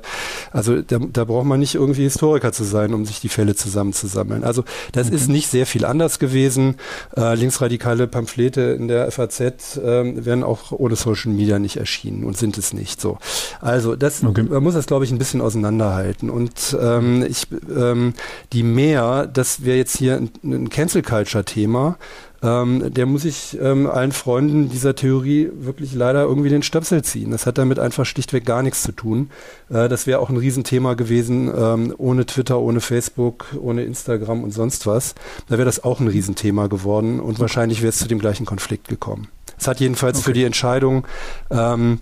[0.52, 4.44] also da, da braucht man nicht irgendwie Historiker zu sein, um sich die Fälle zusammenzusammeln.
[4.44, 5.16] Also das mhm.
[5.16, 6.76] ist nicht sehr viel anders gewesen.
[7.16, 12.36] Äh, linksradikale Pamphlete in der FAZ äh, werden auch ohne Social Media nicht erschienen und
[12.36, 13.18] sind es nicht so.
[13.60, 14.42] Also das, okay.
[14.42, 16.30] man muss das, glaube ich, ein bisschen auseinanderhalten.
[16.30, 18.14] Und ähm, ich, ähm,
[18.52, 21.96] die mehr, das wäre jetzt hier ein, ein Cancel Culture Thema,
[22.42, 27.32] ähm, der muss sich ähm, allen Freunden dieser Theorie wirklich leider irgendwie den Stöpsel ziehen.
[27.32, 29.30] Das hat damit einfach schlichtweg gar nichts zu tun.
[29.70, 34.52] Äh, das wäre auch ein Riesenthema gewesen, ähm, ohne Twitter, ohne Facebook, ohne Instagram und
[34.52, 35.14] sonst was.
[35.48, 38.88] Da wäre das auch ein Riesenthema geworden und wahrscheinlich wäre es zu dem gleichen Konflikt
[38.88, 39.28] gekommen.
[39.58, 40.26] Es hat jedenfalls okay.
[40.26, 41.04] für die Entscheidung
[41.50, 41.98] ähm,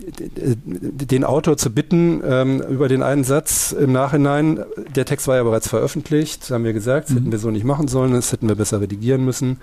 [0.00, 4.64] den Autor zu bitten ähm, über den einen Satz im Nachhinein.
[4.94, 7.18] Der Text war ja bereits veröffentlicht, haben wir gesagt, das mhm.
[7.18, 9.58] hätten wir so nicht machen sollen, das hätten wir besser redigieren müssen.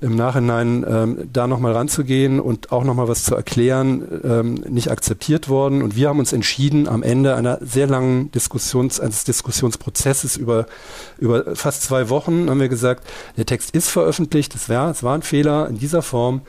[0.00, 5.48] Im Nachhinein ähm, da nochmal ranzugehen und auch nochmal was zu erklären, ähm, nicht akzeptiert
[5.48, 5.82] worden.
[5.82, 10.66] Und wir haben uns entschieden, am Ende einer sehr langen Diskussions, eines Diskussionsprozesses über,
[11.18, 13.06] über fast zwei Wochen, haben wir gesagt,
[13.36, 16.42] der Text ist veröffentlicht, es war, es war ein Fehler in dieser Form.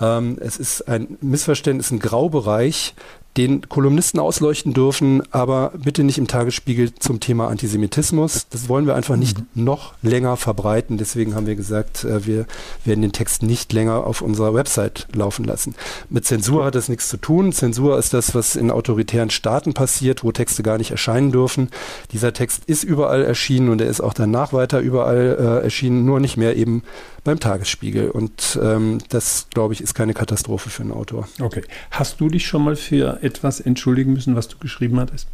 [0.00, 2.94] Ähm, es ist ein Missverständnis, ein Graubereich,
[3.36, 8.46] den Kolumnisten ausleuchten dürfen, aber bitte nicht im Tagesspiegel zum Thema Antisemitismus.
[8.48, 9.64] Das wollen wir einfach nicht mhm.
[9.64, 10.98] noch länger verbreiten.
[10.98, 12.46] Deswegen haben wir gesagt, äh, wir
[12.84, 15.74] werden den Text nicht länger auf unserer Website laufen lassen.
[16.08, 17.52] Mit Zensur hat das nichts zu tun.
[17.52, 21.70] Zensur ist das, was in autoritären Staaten passiert, wo Texte gar nicht erscheinen dürfen.
[22.12, 26.20] Dieser Text ist überall erschienen und er ist auch danach weiter überall äh, erschienen, nur
[26.20, 26.84] nicht mehr eben
[27.24, 28.10] beim Tagesspiegel.
[28.10, 31.28] Und ähm, das, glaube ich, ist keine Katastrophe für einen Autor.
[31.40, 31.64] Okay.
[31.90, 35.26] Hast du dich schon mal für etwas entschuldigen müssen, was du geschrieben hattest?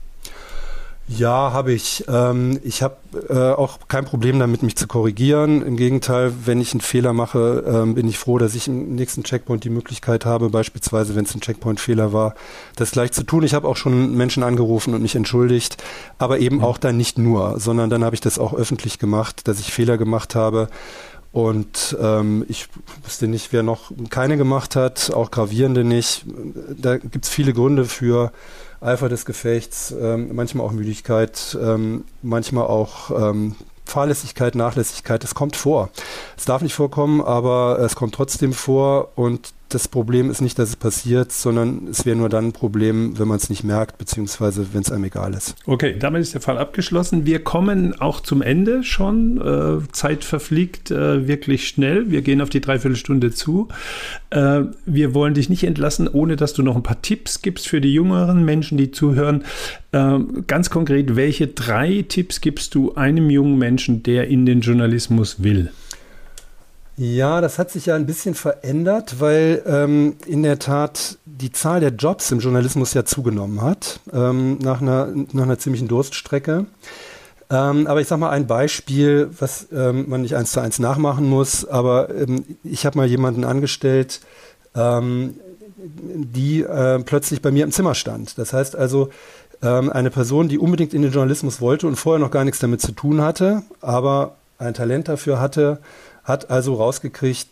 [1.13, 2.05] Ja, habe ich.
[2.07, 2.97] Ähm, ich habe
[3.29, 5.61] äh, auch kein Problem damit, mich zu korrigieren.
[5.61, 9.25] Im Gegenteil, wenn ich einen Fehler mache, ähm, bin ich froh, dass ich im nächsten
[9.25, 12.35] Checkpoint die Möglichkeit habe, beispielsweise, wenn es ein Checkpoint-Fehler war,
[12.77, 13.43] das gleich zu tun.
[13.43, 15.83] Ich habe auch schon Menschen angerufen und mich entschuldigt,
[16.19, 16.65] aber eben mhm.
[16.65, 19.99] auch dann nicht nur, sondern dann habe ich das auch öffentlich gemacht, dass ich Fehler
[19.99, 20.69] gemacht habe.
[21.33, 22.69] Und ähm, ich
[23.05, 26.25] wüsste nicht, wer noch keine gemacht hat, auch gravierende nicht.
[26.77, 28.33] Da gibt es viele Gründe für
[28.81, 33.55] Eifer des Gefechts, ähm, manchmal auch Müdigkeit, ähm, manchmal auch ähm,
[33.85, 35.23] Fahrlässigkeit, Nachlässigkeit.
[35.23, 35.91] Das kommt vor.
[36.37, 40.71] Es darf nicht vorkommen, aber es kommt trotzdem vor und das Problem ist nicht, dass
[40.71, 44.67] es passiert, sondern es wäre nur dann ein Problem, wenn man es nicht merkt, beziehungsweise
[44.73, 45.55] wenn es einem egal ist.
[45.67, 47.27] Okay, damit ist der Fall abgeschlossen.
[47.27, 49.41] Wir kommen auch zum Ende schon.
[49.41, 52.11] Äh, Zeit verfliegt äh, wirklich schnell.
[52.11, 53.69] Wir gehen auf die Dreiviertelstunde zu.
[54.31, 57.81] Äh, wir wollen dich nicht entlassen, ohne dass du noch ein paar Tipps gibst für
[57.81, 59.45] die jüngeren Menschen, die zuhören.
[59.93, 65.73] Ganz konkret, welche drei Tipps gibst du einem jungen Menschen, der in den Journalismus will?
[67.01, 71.81] Ja, das hat sich ja ein bisschen verändert, weil ähm, in der Tat die Zahl
[71.81, 76.67] der Jobs im Journalismus ja zugenommen hat, ähm, nach, einer, nach einer ziemlichen Durststrecke.
[77.49, 81.27] Ähm, aber ich sage mal ein Beispiel, was ähm, man nicht eins zu eins nachmachen
[81.27, 84.21] muss, aber ähm, ich habe mal jemanden angestellt,
[84.75, 85.37] ähm,
[85.79, 88.37] die äh, plötzlich bei mir im Zimmer stand.
[88.37, 89.09] Das heißt also,
[89.63, 92.93] eine Person, die unbedingt in den Journalismus wollte und vorher noch gar nichts damit zu
[92.93, 95.81] tun hatte, aber ein Talent dafür hatte,
[96.31, 97.49] hat also rausgekriegt,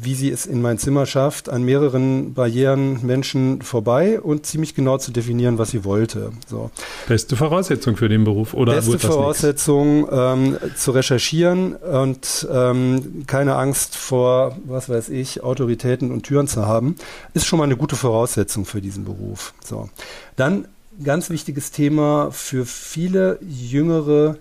[0.00, 4.98] wie sie es in mein Zimmer schafft, an mehreren Barrieren Menschen vorbei und ziemlich genau
[4.98, 6.30] zu definieren, was sie wollte.
[6.48, 6.70] So.
[7.08, 8.74] Beste Voraussetzung für den Beruf, oder?
[8.74, 16.22] Beste Voraussetzung ähm, zu recherchieren und ähm, keine Angst vor, was weiß ich, Autoritäten und
[16.22, 16.94] Türen zu haben,
[17.34, 19.52] ist schon mal eine gute Voraussetzung für diesen Beruf.
[19.64, 19.88] So.
[20.36, 20.68] Dann
[21.02, 24.36] ganz wichtiges Thema für viele jüngere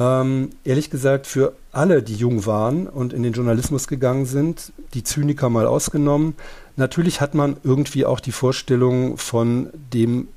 [0.00, 5.04] ähm, ehrlich gesagt, für alle, die jung waren und in den Journalismus gegangen sind, die
[5.04, 6.34] Zyniker mal ausgenommen,
[6.76, 10.28] natürlich hat man irgendwie auch die Vorstellung von dem,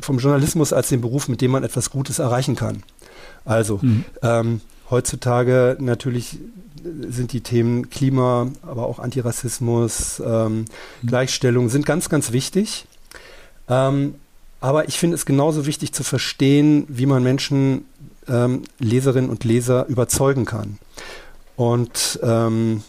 [0.00, 2.82] vom Journalismus als dem Beruf, mit dem man etwas Gutes erreichen kann.
[3.44, 4.04] Also, mhm.
[4.22, 4.60] ähm,
[4.90, 6.38] heutzutage natürlich
[7.08, 10.66] sind die Themen Klima, aber auch Antirassismus, ähm,
[11.02, 11.06] mhm.
[11.06, 12.86] Gleichstellung sind ganz, ganz wichtig.
[13.68, 14.14] Ähm,
[14.60, 17.86] aber ich finde es genauso wichtig zu verstehen, wie man Menschen
[18.30, 20.78] ähm, Leserinnen und Leser überzeugen kann.
[21.56, 22.82] Und ähm,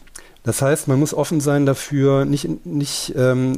[0.43, 3.57] das heißt, man muss offen sein dafür, nicht, nicht ähm,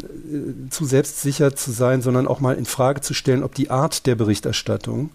[0.69, 4.15] zu selbstsicher zu sein, sondern auch mal in Frage zu stellen, ob die Art der
[4.15, 5.11] Berichterstattung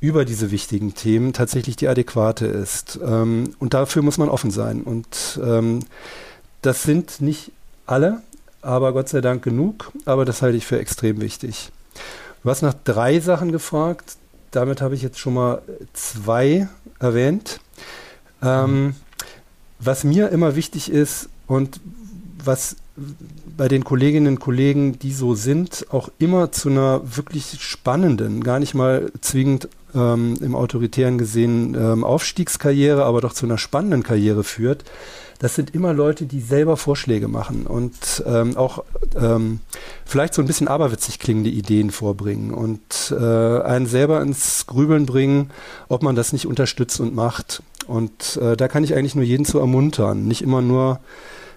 [0.00, 2.98] über diese wichtigen Themen tatsächlich die adäquate ist.
[3.04, 4.82] Ähm, und dafür muss man offen sein.
[4.82, 5.80] Und ähm,
[6.60, 7.52] das sind nicht
[7.86, 8.22] alle,
[8.62, 9.92] aber Gott sei Dank genug.
[10.04, 11.70] Aber das halte ich für extrem wichtig.
[12.42, 14.16] Du hast nach drei Sachen gefragt
[14.52, 16.68] damit habe ich jetzt schon mal zwei
[17.00, 17.60] erwähnt.
[18.42, 18.94] Ähm,
[19.78, 21.80] was mir immer wichtig ist und
[22.44, 22.76] was
[23.56, 28.58] bei den Kolleginnen und Kollegen, die so sind, auch immer zu einer wirklich spannenden, gar
[28.58, 34.44] nicht mal zwingend ähm, im autoritären gesehen ähm, Aufstiegskarriere, aber doch zu einer spannenden Karriere
[34.44, 34.84] führt,
[35.42, 38.84] das sind immer Leute, die selber Vorschläge machen und ähm, auch
[39.20, 39.58] ähm,
[40.06, 42.80] vielleicht so ein bisschen aberwitzig klingende Ideen vorbringen und
[43.10, 45.50] äh, einen selber ins Grübeln bringen,
[45.88, 47.60] ob man das nicht unterstützt und macht.
[47.88, 51.00] Und äh, da kann ich eigentlich nur jeden zu ermuntern, nicht immer nur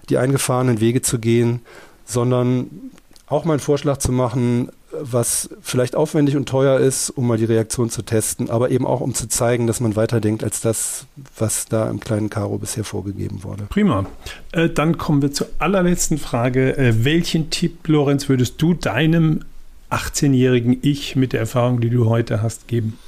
[0.08, 1.60] die eingefahrenen Wege zu gehen,
[2.04, 2.90] sondern
[3.28, 4.68] auch mal einen Vorschlag zu machen,
[5.00, 9.00] was vielleicht aufwendig und teuer ist, um mal die Reaktion zu testen, aber eben auch
[9.00, 13.42] um zu zeigen, dass man weiterdenkt als das, was da im kleinen Karo bisher vorgegeben
[13.42, 13.64] wurde.
[13.68, 14.06] Prima.
[14.52, 16.76] Äh, dann kommen wir zur allerletzten Frage.
[16.76, 19.44] Äh, welchen Tipp, Lorenz, würdest du deinem
[19.90, 22.98] 18-jährigen Ich mit der Erfahrung, die du heute hast, geben?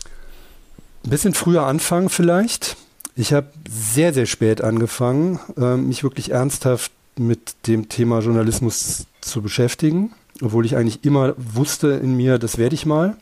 [1.05, 2.76] Ein bisschen früher anfangen vielleicht.
[3.16, 9.43] Ich habe sehr, sehr spät angefangen, äh, mich wirklich ernsthaft mit dem Thema Journalismus zu
[9.43, 10.12] beschäftigen
[10.43, 13.16] obwohl ich eigentlich immer wusste in mir, das werde ich mal.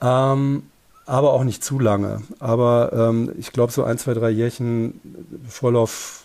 [0.00, 0.62] Ähm,
[1.06, 2.20] aber auch nicht zu lange.
[2.38, 5.00] Aber ähm, ich glaube, so ein, zwei, drei Jährchen
[5.48, 6.24] Vorlauf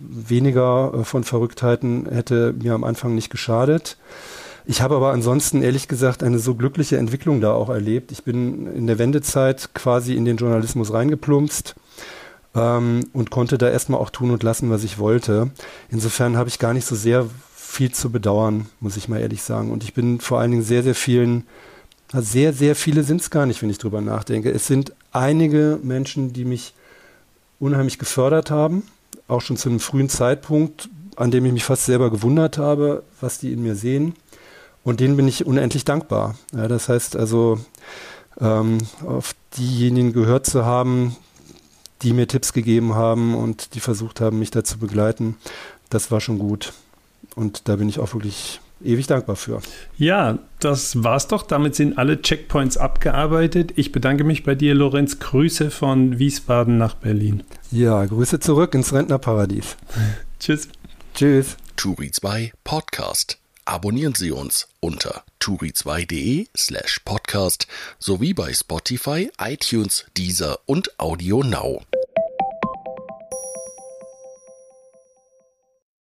[0.00, 3.96] weniger äh, von Verrücktheiten hätte mir am Anfang nicht geschadet.
[4.66, 8.10] Ich habe aber ansonsten ehrlich gesagt eine so glückliche Entwicklung da auch erlebt.
[8.12, 11.76] Ich bin in der Wendezeit quasi in den Journalismus reingeplumpst
[12.54, 15.50] ähm, und konnte da erstmal auch tun und lassen, was ich wollte.
[15.90, 17.26] Insofern habe ich gar nicht so sehr
[17.74, 19.70] viel zu bedauern, muss ich mal ehrlich sagen.
[19.70, 21.46] Und ich bin vor allen Dingen sehr, sehr vielen,
[22.12, 24.50] sehr, sehr viele sind es gar nicht, wenn ich drüber nachdenke.
[24.50, 26.74] Es sind einige Menschen, die mich
[27.58, 28.84] unheimlich gefördert haben,
[29.26, 33.38] auch schon zu einem frühen Zeitpunkt, an dem ich mich fast selber gewundert habe, was
[33.38, 34.14] die in mir sehen.
[34.84, 36.36] Und denen bin ich unendlich dankbar.
[36.54, 37.58] Ja, das heißt also,
[38.40, 41.16] ähm, auf diejenigen gehört zu haben,
[42.02, 45.36] die mir Tipps gegeben haben und die versucht haben, mich da zu begleiten.
[45.88, 46.72] Das war schon gut.
[47.34, 49.60] Und da bin ich auch wirklich ewig dankbar für.
[49.96, 51.42] Ja, das war's doch.
[51.42, 53.72] Damit sind alle Checkpoints abgearbeitet.
[53.76, 55.18] Ich bedanke mich bei dir, Lorenz.
[55.18, 57.42] Grüße von Wiesbaden nach Berlin.
[57.70, 59.76] Ja, Grüße zurück ins Rentnerparadies.
[60.38, 60.68] Tschüss.
[61.14, 61.56] Tschüss.
[61.76, 63.38] Turi 2 Podcast.
[63.66, 67.66] Abonnieren Sie uns unter turi2.de slash podcast
[67.98, 71.80] sowie bei Spotify, iTunes, Deezer und Audio Now.